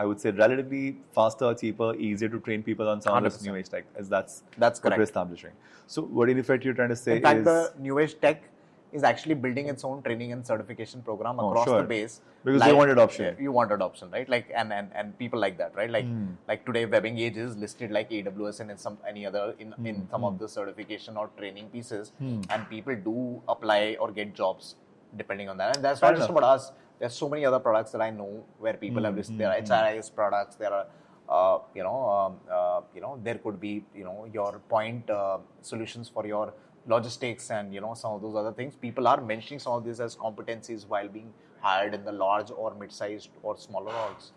[0.00, 0.82] I would say, relatively
[1.14, 3.46] faster, cheaper, easier to train people on some of this 100%.
[3.46, 3.86] new age tech.
[4.02, 4.34] As that's
[4.64, 5.08] That's what we're correct.
[5.08, 5.50] establishing.
[5.94, 8.44] So, what in effect you're trying to say In fact, is the new age tech
[8.92, 11.82] is actually building its own training and certification program Oh, across sure.
[11.82, 12.20] the base.
[12.44, 13.36] Because they want adoption.
[13.38, 14.28] You want adoption, right?
[14.28, 15.90] Like and, and, and people like that, right?
[15.90, 16.32] Like Hmm.
[16.46, 19.86] like today, WebEngage is listed like AWS and in some any other in, Hmm.
[19.86, 24.76] in some of the certification or training pieces, and people do apply or get jobs
[25.16, 25.76] depending on that.
[25.76, 26.72] And that's Fair not just about us.
[26.98, 29.38] There's so many other products that I know where people have Hmm, listed.
[29.38, 30.56] There are HRIS products.
[30.56, 30.86] There are
[31.28, 35.36] uh, you know, um, uh, you know, there could be, you know, your point uh,
[35.60, 36.54] solutions for your
[36.88, 38.74] logistics and you know some of those other things.
[38.74, 42.74] People are mentioning some of these as competencies while being hired in the large or
[42.74, 44.30] mid-sized or smaller orgs.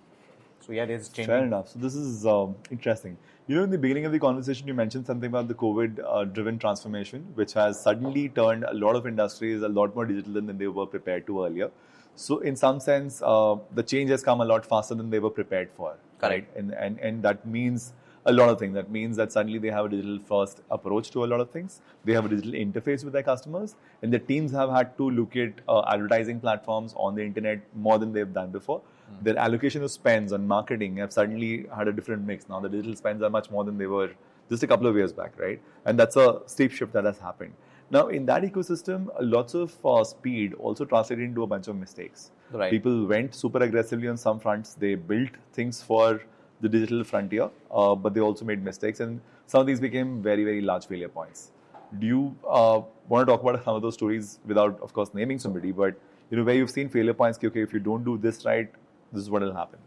[0.59, 1.33] So yeah, it is changing.
[1.33, 1.69] Fair enough.
[1.69, 3.17] So this is um, interesting.
[3.47, 7.25] You know, in the beginning of the conversation, you mentioned something about the COVID-driven transformation,
[7.35, 10.85] which has suddenly turned a lot of industries a lot more digital than they were
[10.85, 11.71] prepared to earlier.
[12.15, 15.31] So, in some sense, uh, the change has come a lot faster than they were
[15.31, 15.95] prepared for.
[16.19, 16.55] Correct.
[16.55, 17.93] And, and and that means
[18.25, 18.73] a lot of things.
[18.75, 21.81] That means that suddenly they have a digital first approach to a lot of things.
[22.05, 25.35] They have a digital interface with their customers, and the teams have had to look
[25.35, 28.81] at uh, advertising platforms on the internet more than they've done before.
[29.21, 32.47] Their allocation of spends on marketing have suddenly had a different mix.
[32.47, 34.11] Now the digital spends are much more than they were
[34.49, 35.59] just a couple of years back, right?
[35.85, 37.53] And that's a steep shift that has happened.
[37.89, 42.31] Now, in that ecosystem, lots of uh, speed also translated into a bunch of mistakes.
[42.51, 42.71] Right.
[42.71, 44.75] People went super aggressively on some fronts.
[44.75, 46.21] They built things for
[46.61, 50.43] the digital frontier, uh, but they also made mistakes, and some of these became very,
[50.43, 51.51] very large failure points.
[51.99, 55.39] Do you uh, want to talk about some of those stories without, of course, naming
[55.39, 55.95] somebody, but
[56.29, 57.39] you know where you've seen failure points?
[57.43, 58.71] Okay, if you don't do this right,
[59.11, 59.79] this is what will happen.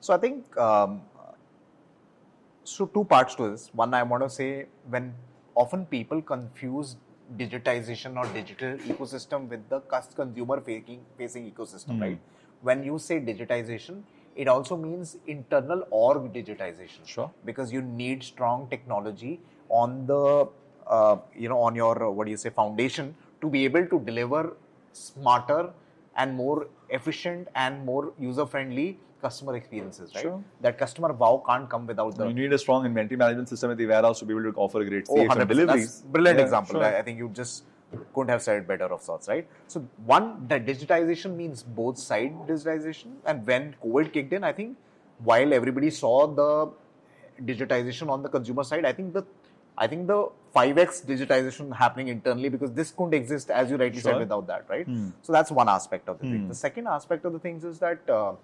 [0.00, 1.02] So I think um,
[2.64, 3.70] so two parts to this.
[3.72, 5.14] One, I want to say when
[5.54, 6.96] often people confuse
[7.36, 9.80] digitization or digital ecosystem with the
[10.14, 12.18] consumer facing facing ecosystem, right?
[12.60, 14.02] When you say digitization,
[14.36, 17.06] it also means internal org digitization.
[17.06, 17.30] Sure.
[17.44, 20.48] Because you need strong technology on the
[20.86, 24.56] uh, you know on your what do you say foundation to be able to deliver
[24.92, 25.70] smarter
[26.16, 30.42] and more efficient and more user friendly customer experiences right Sure.
[30.60, 33.78] that customer wow can't come without the You need a strong inventory management system at
[33.78, 35.40] the warehouse to be able to offer a great Oh, safe 100%.
[35.40, 35.86] and deliveries.
[35.86, 36.74] That's brilliant Yeah, example.
[36.74, 36.84] sure.
[36.84, 37.64] I think you just
[38.14, 39.46] couldn't have said it better of sorts, right?
[39.68, 43.14] So one, the digitization means both side digitization.
[43.24, 44.76] And when COVID kicked in, I think
[45.18, 46.72] while everybody saw the
[47.44, 49.24] digitization on the consumer side, I think the
[49.76, 54.12] I think the 5x digitization happening internally because this couldn't exist as you rightly Sure.
[54.12, 54.84] said without that, right?
[54.84, 55.08] Hmm.
[55.22, 56.46] So that's one aspect of the thing.
[56.48, 58.34] The second aspect of the things is that uh,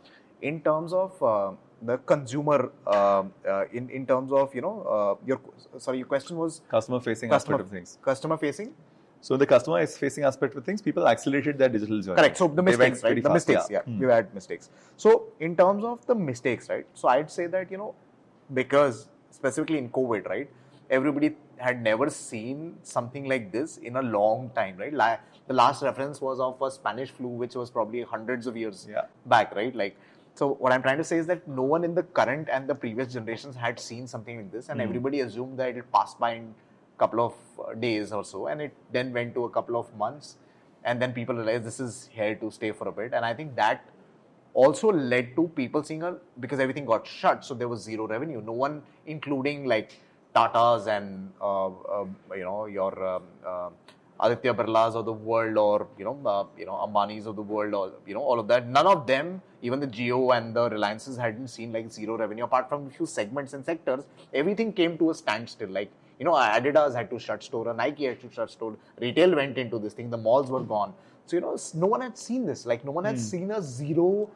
[0.40, 1.51] in terms of uh,
[1.82, 5.38] the consumer, uh, uh, in in terms of you know uh, your
[5.76, 7.99] sorry, your question was Customer facing customer aspect of things.
[8.03, 8.72] customer facing.
[9.20, 12.16] So the customer is facing aspect of things, people accelerated their digital journey.
[12.16, 12.36] Correct.
[12.36, 13.14] So the mistakes, right?
[13.16, 13.66] The fast, mistakes.
[13.70, 13.98] Yeah, Hmm.
[13.98, 14.70] we've had mistakes.
[14.96, 16.86] So in terms of the mistakes, right?
[16.94, 17.94] So I'd say that you know
[18.54, 20.48] because specifically in COVID, right?
[20.90, 24.92] Everybody had never seen something like this in a long time, right?
[24.94, 25.16] La-
[25.48, 29.02] the last reference was of a Spanish flu, which was probably hundreds of years Yeah.
[29.26, 29.74] back, right?
[29.74, 29.96] Like,
[30.34, 32.74] so what I'm trying to say is that no one in the current and the
[32.74, 36.44] previous generations had seen something like this, and everybody assumed that it passed by in
[36.44, 36.54] a
[36.99, 40.36] couple of uh, days or so, and it then went to a couple of months,
[40.84, 43.57] and then people realized this is here to stay for a bit, and I think
[43.57, 43.84] that
[44.55, 48.40] also led to people seeing a because everything got shut, so there was zero revenue.
[48.40, 49.92] No one, including like
[50.34, 53.70] Tata's and uh, uh, you know your um, uh,
[54.20, 57.74] Aditya Birlas of the world, or you know uh, you know Ambani's of the world,
[57.74, 58.66] or you know all of that.
[58.66, 62.44] None of them, even the Jio and the Reliances, hadn't seen like zero revenue.
[62.44, 65.68] Apart from a few segments and sectors, everything came to a standstill.
[65.68, 69.56] Like you know, Adidas had to shut store, Nike had to shut store, retail went
[69.58, 70.94] into this thing, the malls were gone.
[71.26, 72.64] So you know, no one had seen this.
[72.66, 73.20] Like no one had hmm.
[73.20, 74.30] seen a zero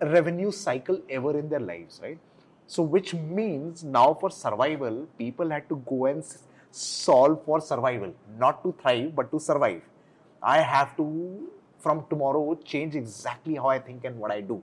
[0.00, 2.18] revenue cycle ever in their lives, right?
[2.66, 6.24] So, which means now for survival, people had to go and
[6.70, 9.82] solve for survival, not to thrive, but to survive.
[10.42, 14.62] I have to, from tomorrow, change exactly how I think and what I do,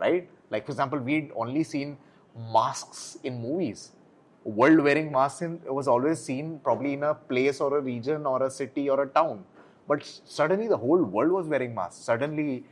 [0.00, 0.28] right?
[0.50, 1.98] Like, for example, we'd only seen
[2.52, 3.90] masks in movies.
[4.44, 8.42] World wearing masks in, was always seen probably in a place or a region or
[8.42, 9.44] a city or a town.
[9.86, 12.04] But suddenly the whole world was wearing masks.
[12.04, 12.64] Suddenly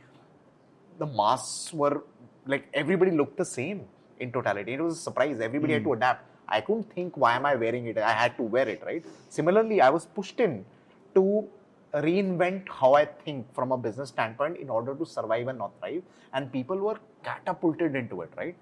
[0.99, 2.03] the masks were
[2.45, 3.85] like everybody looked the same
[4.19, 4.73] in totality.
[4.73, 5.39] It was a surprise.
[5.39, 5.97] Everybody had to hmm.
[5.97, 6.25] adapt.
[6.47, 7.97] I couldn't think why am I wearing it.
[7.97, 9.05] I had to wear it, right?
[9.29, 10.65] Similarly, I was pushed in
[11.15, 11.47] to
[11.93, 16.03] reinvent how I think from a business standpoint in order to survive and not thrive.
[16.33, 18.55] And people were catapulted into it, right?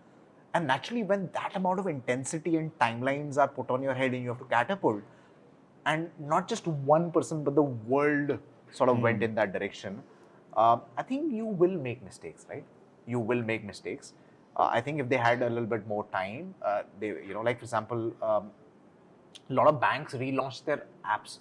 [0.54, 4.24] And naturally, when that amount of intensity and timelines are put on your head and
[4.24, 5.02] you have to catapult,
[5.86, 8.38] and not just one person, but the world
[8.72, 10.04] sort of went in that direction.
[10.58, 12.64] Um, I think you will make mistakes, right?
[13.10, 14.14] you will make mistakes.
[14.56, 17.42] Uh, I think if they had a little bit more time, uh, they, you know,
[17.42, 18.52] like for example, um,
[19.50, 21.40] a lot of banks relaunched their apps.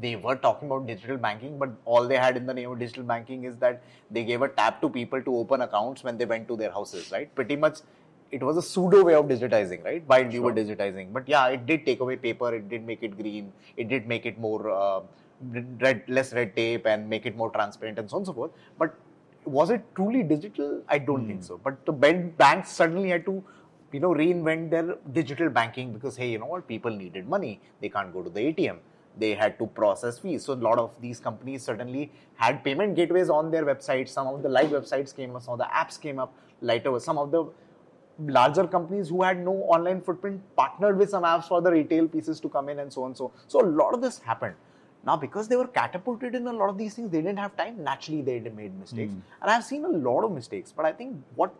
[0.00, 3.02] They were talking about digital banking, but all they had in the name of digital
[3.02, 6.46] banking is that they gave a tap to people to open accounts when they went
[6.48, 7.34] to their houses, right?
[7.34, 7.78] Pretty much
[8.32, 10.02] it was a pseudo way of digitizing, right?
[10.06, 10.30] While sure.
[10.30, 11.12] you were digitizing.
[11.12, 14.26] But yeah, it did take away paper, it did make it green, it did make
[14.26, 15.00] it more uh,
[15.80, 18.50] red, less red tape and make it more transparent and so on and so forth.
[18.78, 18.94] But
[19.44, 20.82] was it truly digital?
[20.88, 21.28] I don't mm.
[21.28, 21.46] think hmm.
[21.46, 21.60] so.
[21.62, 23.42] But the banks suddenly had to
[23.92, 27.88] you know reinvent their digital banking because hey you know what people needed money they
[27.88, 28.76] can't go to the atm
[29.18, 33.28] they had to process fees so a lot of these companies suddenly had payment gateways
[33.28, 36.18] on their websites some of the live websites came up some of the apps came
[36.18, 37.44] up later some of the
[38.26, 42.40] larger companies who had no online footprint partnered with some apps for the retail pieces
[42.40, 44.54] to come in and so on and so so a lot of this happened.
[45.04, 47.82] Now because they were catapulted in a lot of these things they didn't have time.
[47.82, 49.12] Naturally they made mistakes.
[49.12, 49.22] Mm.
[49.42, 50.72] and i've seen a lot of mistakes.
[50.76, 51.54] But i think what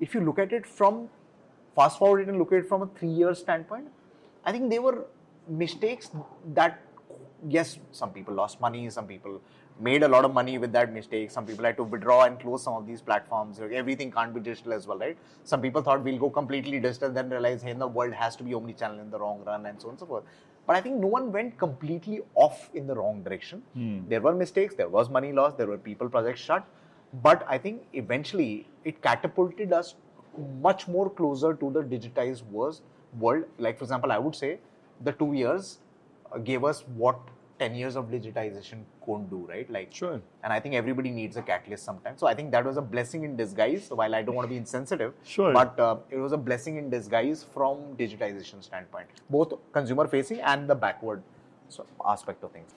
[0.00, 1.08] if you look at it from
[1.74, 3.88] fast forward and look at it from a three year standpoint,
[4.44, 5.06] I think they were
[5.48, 6.10] mistakes
[6.54, 6.80] that,
[7.48, 9.40] yes, some people lost money, some people
[9.80, 11.30] made a lot of money with that mistake.
[11.30, 13.60] Some people had to withdraw and close some of these platforms.
[13.72, 15.16] Everything can't be digital as well, right?
[15.44, 18.52] Some people thought we'll go completely digital, then realize, hey, the world has to be
[18.52, 20.24] omni-channel in the wrong run, and so on and so forth.
[20.66, 23.62] But I think no one went completely off in the wrong direction.
[23.72, 24.00] Hmm.
[24.08, 26.64] There were mistakes, there was money lost, there were people projects shut.
[27.22, 29.94] But I think eventually it catapulted us
[30.60, 32.80] much more closer to the digitized world.
[33.58, 34.58] Like, for example, I would say
[35.00, 35.78] the two years
[36.44, 37.18] gave us what
[37.60, 39.70] 10 years of digitization couldn't do, right?
[39.70, 40.20] Like, sure.
[40.42, 42.18] And I think everybody needs a catalyst sometimes.
[42.18, 43.86] So I think that was a blessing in disguise.
[43.88, 45.52] So While I don't want to be insensitive, sure.
[45.52, 50.68] but uh, it was a blessing in disguise from digitization standpoint, both consumer facing and
[50.68, 51.22] the backward
[52.08, 52.70] aspect of things.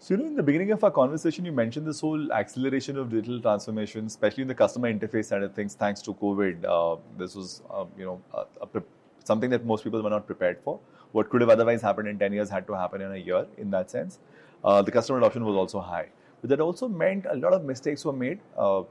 [0.00, 3.10] So, you know, in the beginning of our conversation, you mentioned this whole acceleration of
[3.10, 6.64] digital transformation, especially in the customer interface side of things, thanks to COVID.
[6.64, 8.82] Uh, this was, uh, you know, a, a,
[9.24, 10.80] something that most people were not prepared for.
[11.14, 13.70] What could have otherwise happened in 10 years had to happen in a year, in
[13.70, 14.18] that sense.
[14.64, 16.08] Uh, the customer adoption was also high.
[16.40, 18.82] But that also meant a lot of mistakes were made, uh,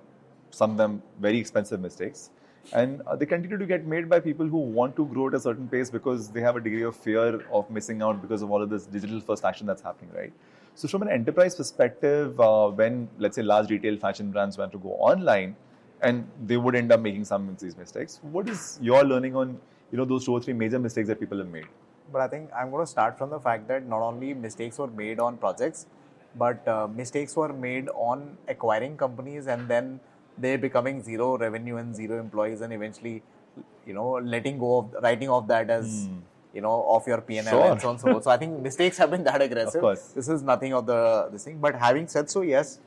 [0.49, 2.30] some of them very expensive mistakes.
[2.71, 5.39] And uh, they continue to get made by people who want to grow at a
[5.41, 8.61] certain pace because they have a degree of fear of missing out because of all
[8.61, 10.32] of this digital first action that's happening, right?
[10.76, 14.80] So, from an enterprise perspective, uh, when let's say large retail fashion brands want to
[14.80, 15.57] go online,
[16.01, 19.59] and they would end up making some of these mistakes, what is your learning on
[19.91, 21.67] you know those two or three major mistakes that people have made?
[22.14, 24.88] But I think I'm going to start from the fact that not only mistakes were
[24.88, 25.88] made on projects,
[26.36, 29.99] but uh, mistakes were made on acquiring companies and then
[30.38, 33.22] they becoming zero revenue and zero employees, and eventually,
[33.86, 36.07] you know, letting go of writing off that as.
[36.07, 36.22] Mm
[36.53, 37.72] you know, of your PNL sure.
[37.72, 38.24] and so on and so forth.
[38.26, 39.76] So I think mistakes have been that aggressive.
[39.76, 40.01] Of course.
[40.09, 41.57] This is nothing of the this thing.
[41.59, 42.80] But having said so, yes,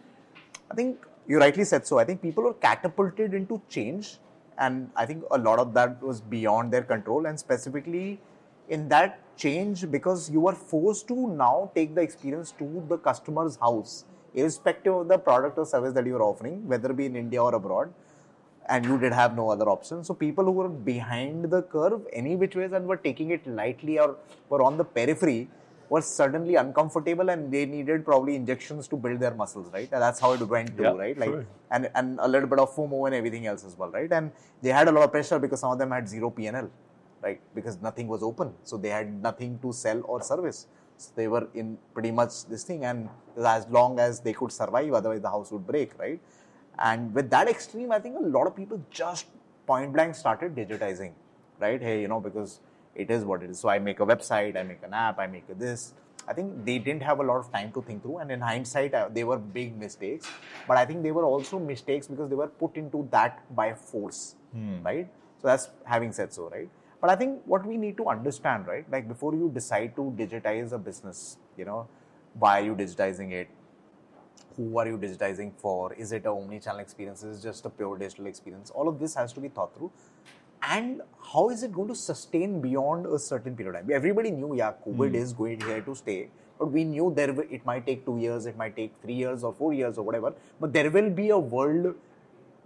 [0.70, 1.98] I think you rightly said so.
[1.98, 4.18] I think people were catapulted into change,
[4.56, 7.26] and I think a lot of that was beyond their control.
[7.26, 8.20] And specifically,
[8.68, 13.56] in that change, because you were forced to now take the experience to the customer's
[13.56, 14.04] house,
[14.34, 17.42] irrespective of the product or service that you are offering, whether it be in India
[17.42, 17.92] or abroad
[18.68, 20.02] and you did have no other option.
[20.04, 23.98] So people who were behind the curve, any which ways, and were taking it lightly
[23.98, 24.16] or
[24.48, 25.48] were on the periphery,
[25.88, 29.88] were suddenly uncomfortable and they needed probably injections to build their muscles, right?
[29.92, 31.16] And that's how it went too, yeah, right?
[31.16, 31.46] Like, sure.
[31.70, 34.10] and and a little bit of FOMO and everything else as well, right?
[34.10, 36.68] And they had a lot of pressure because some of them had zero PNL,
[37.26, 37.40] right?
[37.58, 40.66] Because nothing was open, so they had nothing to sell or service.
[40.98, 43.08] So they were in pretty much this thing, and
[43.56, 46.20] as long as they could survive, otherwise the house would break, right?
[46.90, 49.26] And with that extreme, I think a lot of people just
[49.66, 51.12] point blank started digitizing,
[51.58, 51.82] right?
[51.88, 52.60] Hey, you know, because
[52.94, 53.58] it is what it is.
[53.58, 55.92] So I make a website, I make an app, I make this.
[56.28, 58.94] I think they didn't have a lot of time to think through, and in hindsight,
[58.94, 60.28] uh, they were big mistakes.
[60.66, 64.34] But I think they were also mistakes because they were put into that by force,
[64.52, 64.82] hmm.
[64.82, 65.08] right?
[65.40, 66.68] So that's having said so, right?
[67.00, 68.90] But I think what we need to understand, right?
[68.90, 71.88] Like before you decide to digitize a business, you know,
[72.38, 73.48] why are you digitizing it?
[74.56, 75.92] who are you digitizing for?
[75.94, 77.22] Is it a omni-channel experience?
[77.22, 78.70] Is it just a pure digital experience?
[78.70, 79.92] All of this has to be thought through.
[80.62, 83.90] And how is it going to sustain beyond a certain period of time?
[83.92, 85.14] Everybody knew, yeah, COVID mm.
[85.14, 86.28] is going here to stay,
[86.58, 89.52] but we knew there it might take two years, it might take three years or
[89.52, 90.32] four years or whatever.
[90.58, 91.94] But there will be a world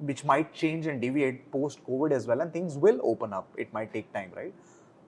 [0.00, 3.48] which might change and deviate post COVID as well, and things will open up.
[3.56, 4.54] It might take time, right?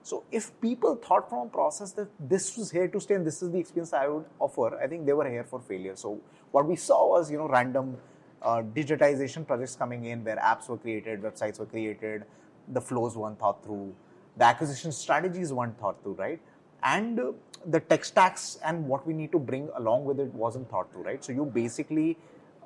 [0.03, 3.41] So if people thought from a process that this was here to stay and this
[3.41, 5.95] is the experience I would offer, I think they were here for failure.
[5.95, 6.19] So
[6.51, 7.97] what we saw was, you know, random
[8.41, 12.25] uh, digitization projects coming in where apps were created, websites were created,
[12.67, 13.95] the flows weren't thought through,
[14.35, 16.41] the acquisition strategies weren't thought through, right?
[16.83, 17.31] And uh,
[17.65, 21.03] the tech stacks and what we need to bring along with it wasn't thought through,
[21.03, 21.23] right?
[21.23, 22.17] So you basically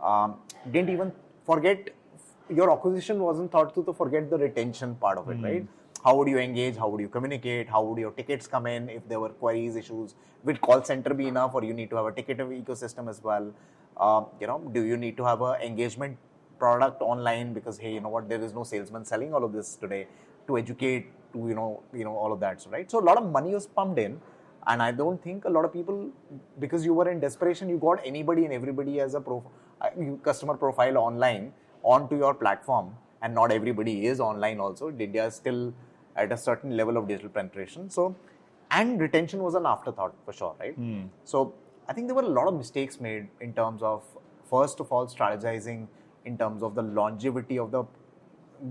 [0.01, 0.37] um,
[0.71, 1.11] didn't even
[1.45, 1.89] forget
[2.49, 5.65] your acquisition wasn't thought through to forget the retention part of it, right?
[6.03, 6.77] How would you engage?
[6.77, 7.67] How would you communicate?
[7.69, 10.15] How would your tickets come in if there were queries, issues?
[10.43, 13.53] Will call center be enough, or you need to have a ticketing ecosystem as well?
[13.97, 16.17] Uh, you know, do you need to have a engagement
[16.59, 19.75] product online because hey, you know what, there is no salesman selling all of this
[19.75, 20.07] today
[20.47, 22.89] to educate to you know you know all of that, so, right?
[22.89, 24.21] So a lot of money was pumped in,
[24.67, 26.09] and I don't think a lot of people
[26.59, 29.43] because you were in desperation, you got anybody and everybody as a prof-
[29.81, 29.89] uh,
[30.23, 31.53] customer profile online
[31.95, 34.59] onto your platform, and not everybody is online.
[34.59, 35.61] Also, India is still
[36.15, 38.15] at a certain level of digital penetration, so
[38.71, 40.77] and retention was an afterthought for sure, right?
[41.23, 41.53] So
[41.87, 44.03] I think there were a lot of mistakes made in terms of
[44.49, 45.87] first of all strategizing
[46.25, 47.83] in terms of the longevity of the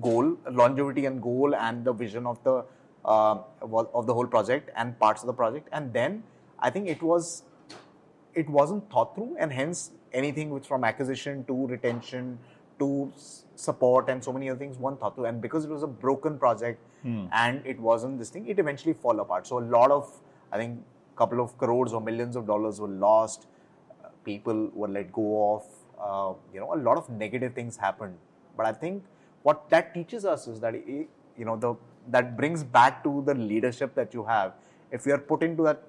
[0.07, 2.57] goal, longevity and goal, and the vision of the
[3.05, 5.69] uh, of the whole project and parts of the project.
[5.73, 6.23] And then
[6.59, 7.45] I think it was
[8.35, 12.39] it wasn't thought through, and hence anything which from acquisition to retention
[12.79, 13.13] to
[13.55, 15.27] support and so many other things weren't thought through.
[15.27, 16.81] And because it was a broken project
[17.33, 19.47] and it wasn't this thing, it eventually fell apart.
[19.47, 20.11] So a lot of
[20.53, 20.81] I think
[21.17, 23.47] couple of crores or millions of dollars were lost.
[24.05, 25.65] Uh, people were let go of.
[25.99, 28.17] Uh, you know, a lot of negative things happened.
[28.57, 29.03] But I think
[29.43, 31.05] what that teaches us is that eh,
[31.39, 31.75] you know the
[32.09, 34.53] that brings back to the leadership that you have.
[34.91, 35.83] If you are put into that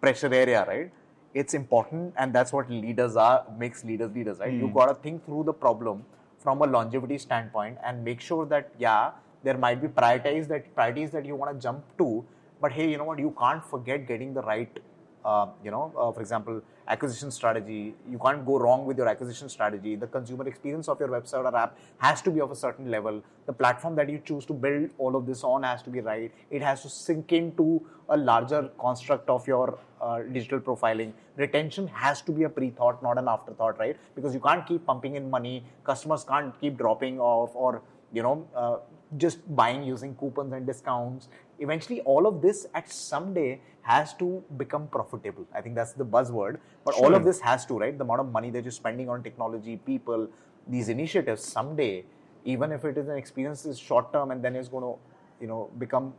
[0.00, 0.90] pressure area, right?
[1.34, 4.52] It's important, and that's what leaders are makes leaders leaders, right?
[4.52, 4.72] You hmm.
[4.72, 6.04] got to think through the problem
[6.38, 9.10] from a longevity standpoint and make sure that yeah,
[9.42, 12.24] there might be priorities that priorities that you want to jump to,
[12.60, 13.18] but hey, you know what?
[13.18, 14.78] You can't forget getting the right
[15.24, 17.94] uh, you know, uh, for example, acquisition strategy.
[18.08, 19.96] You can't go wrong with your acquisition strategy.
[19.96, 23.22] The consumer experience of your website or app has to be of a certain level.
[23.46, 26.30] The platform that you choose to build all of this on has to be right.
[26.50, 31.12] It has to sink into a larger construct of your uh, digital profiling.
[31.36, 33.96] Retention has to be a pre-thought, not an afterthought, right?
[34.14, 35.64] Because you can't keep pumping in money.
[35.84, 37.82] Customers can't keep dropping off or
[38.14, 38.76] you know, uh,
[39.16, 41.28] just buying using coupons and discounts.
[41.58, 45.46] Eventually, all of this at some day has to become profitable.
[45.54, 46.58] I think that's the buzzword.
[46.84, 47.96] But all of this has to, right?
[47.96, 50.28] The amount of money that you're spending on technology, people,
[50.66, 52.04] these initiatives, someday,
[52.44, 54.98] even if it is an experience is short term and then it's going to,
[55.40, 56.14] you know, become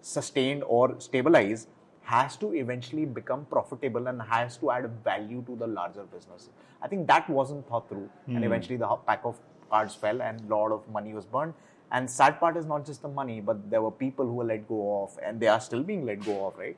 [0.00, 1.66] sustained or stabilize
[2.02, 6.50] has to eventually become profitable and has to add value to the larger business.
[6.80, 8.44] I think that wasn't thought through, and hmm.
[8.44, 11.54] eventually the pack of cards fell and a lot of money was burned.
[11.92, 14.68] And sad part is not just the money, but there were people who were let
[14.68, 16.76] go of, and they are still being let go of, right?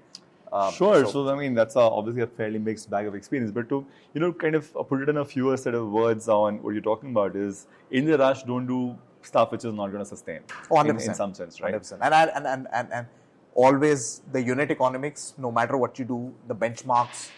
[0.52, 1.06] Um, Sure.
[1.06, 3.50] So, I mean, that's a, obviously a fairly mixed bag of experience.
[3.50, 6.62] But to you know, kind of put it in a fewer set of words on
[6.62, 10.02] what you're talking about is in the rush, don't do stuff which is not going
[10.02, 10.40] to sustain.
[10.70, 11.08] Oh, in, 100%.
[11.08, 11.74] in some sense, right?
[11.74, 11.98] 100%.
[12.00, 13.06] And, I, and, and, and, and
[13.54, 17.30] always the unit economics, no matter what you do, the benchmarks,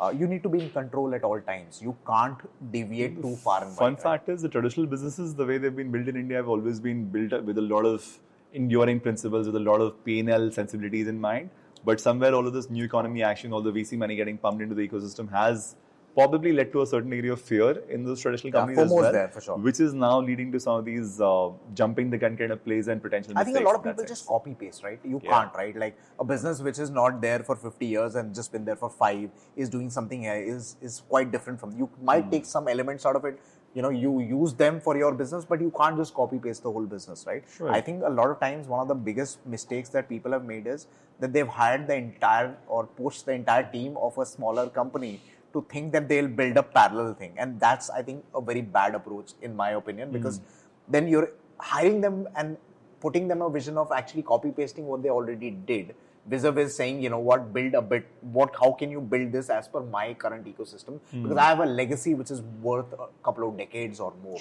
[0.00, 1.80] uh, you need to be in control at all times.
[1.82, 2.38] You can't
[2.72, 3.64] deviate too far.
[3.66, 4.02] Fun right?
[4.02, 7.06] fact is the traditional businesses, the way they've been built in India, have always been
[7.06, 8.18] built with a lot of
[8.52, 11.50] enduring principles, with a lot of P&L sensibilities in mind.
[11.84, 14.74] But somewhere, all of this new economy action, all the VC money getting pumped into
[14.74, 15.76] the ecosystem has
[16.14, 19.12] probably led to a certain degree of fear in those traditional Yeah, companies as well,
[19.12, 19.56] there for sure.
[19.58, 22.88] which is now leading to some of these uh, jumping the gun kind of plays
[22.88, 24.98] and potential I think a lot of people just copy paste, right?
[25.04, 25.30] You Yeah.
[25.30, 25.76] can't, right?
[25.76, 28.90] Like a business which is not there for 50 years and just been there for
[28.90, 31.88] five is doing something here is is quite different from you.
[32.02, 32.30] Might Hmm.
[32.30, 33.38] take some elements out of it.
[33.74, 36.72] You know, you use them for your business, but you can't just copy paste the
[36.72, 37.44] whole business, right?
[37.56, 37.70] Sure.
[37.70, 40.66] I think a lot of times one of the biggest mistakes that people have made
[40.66, 40.86] is
[41.20, 45.20] that they've hired the entire or pushed the entire team of a smaller company
[45.58, 48.94] to think that they'll build a parallel thing, and that's I think a very bad
[48.94, 50.92] approach in my opinion because hmm.
[50.96, 52.56] then you're hiring them and
[53.00, 55.94] putting them a vision of actually copy pasting what they already did
[56.32, 58.06] vis-a-vis saying you know what build a bit
[58.38, 61.00] what how can you build this as per my current ecosystem?
[61.10, 61.22] Hmm.
[61.22, 64.38] Because i have a legacy which is worth a couple of decades or more.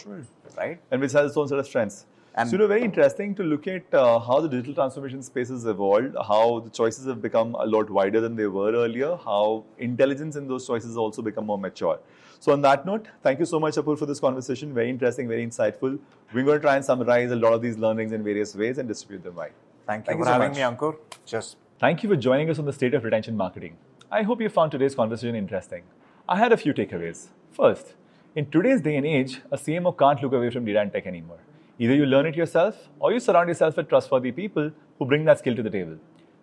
[0.57, 0.79] Right?
[0.91, 2.05] And which has its own set of strengths.
[2.37, 5.49] And- so, you know, very interesting to look at uh, how the digital transformation space
[5.49, 9.63] has evolved, how the choices have become a lot wider than they were earlier, how
[9.79, 11.99] intelligence in those choices has also become more mature.
[12.39, 14.73] So, on that note, thank you so much, Apur, for this conversation.
[14.73, 15.97] Very interesting, very insightful.
[16.33, 18.87] We're going to try and summarize a lot of these learnings in various ways and
[18.87, 19.53] distribute them right.
[19.87, 20.57] thank you Thank you for so having much.
[20.57, 23.77] me ankur just Thank you for joining us on the state of retention marketing.
[24.11, 25.83] I hope you found today's conversation interesting.
[26.29, 27.27] I had a few takeaways.
[27.51, 27.93] First,
[28.35, 31.37] in today's day and age, a CMO can't look away from data and tech anymore.
[31.79, 35.37] Either you learn it yourself or you surround yourself with trustworthy people who bring that
[35.39, 35.97] skill to the table.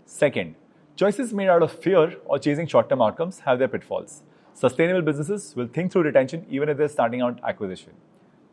[0.07, 0.55] Second,
[0.97, 4.23] choices made out of fear or chasing short term outcomes have their pitfalls.
[4.53, 7.93] Sustainable businesses will think through retention even if they're starting out acquisition.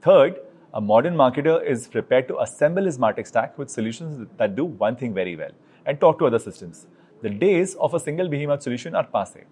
[0.01, 0.39] Third,
[0.73, 4.95] a modern marketer is prepared to assemble his Martech stack with solutions that do one
[4.95, 5.51] thing very well
[5.85, 6.87] and talk to other systems.
[7.21, 9.43] The days of a single behemoth solution are passe.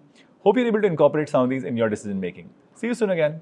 [0.42, 2.50] Hope you're able to incorporate some of these in your decision making.
[2.74, 3.40] See you soon again.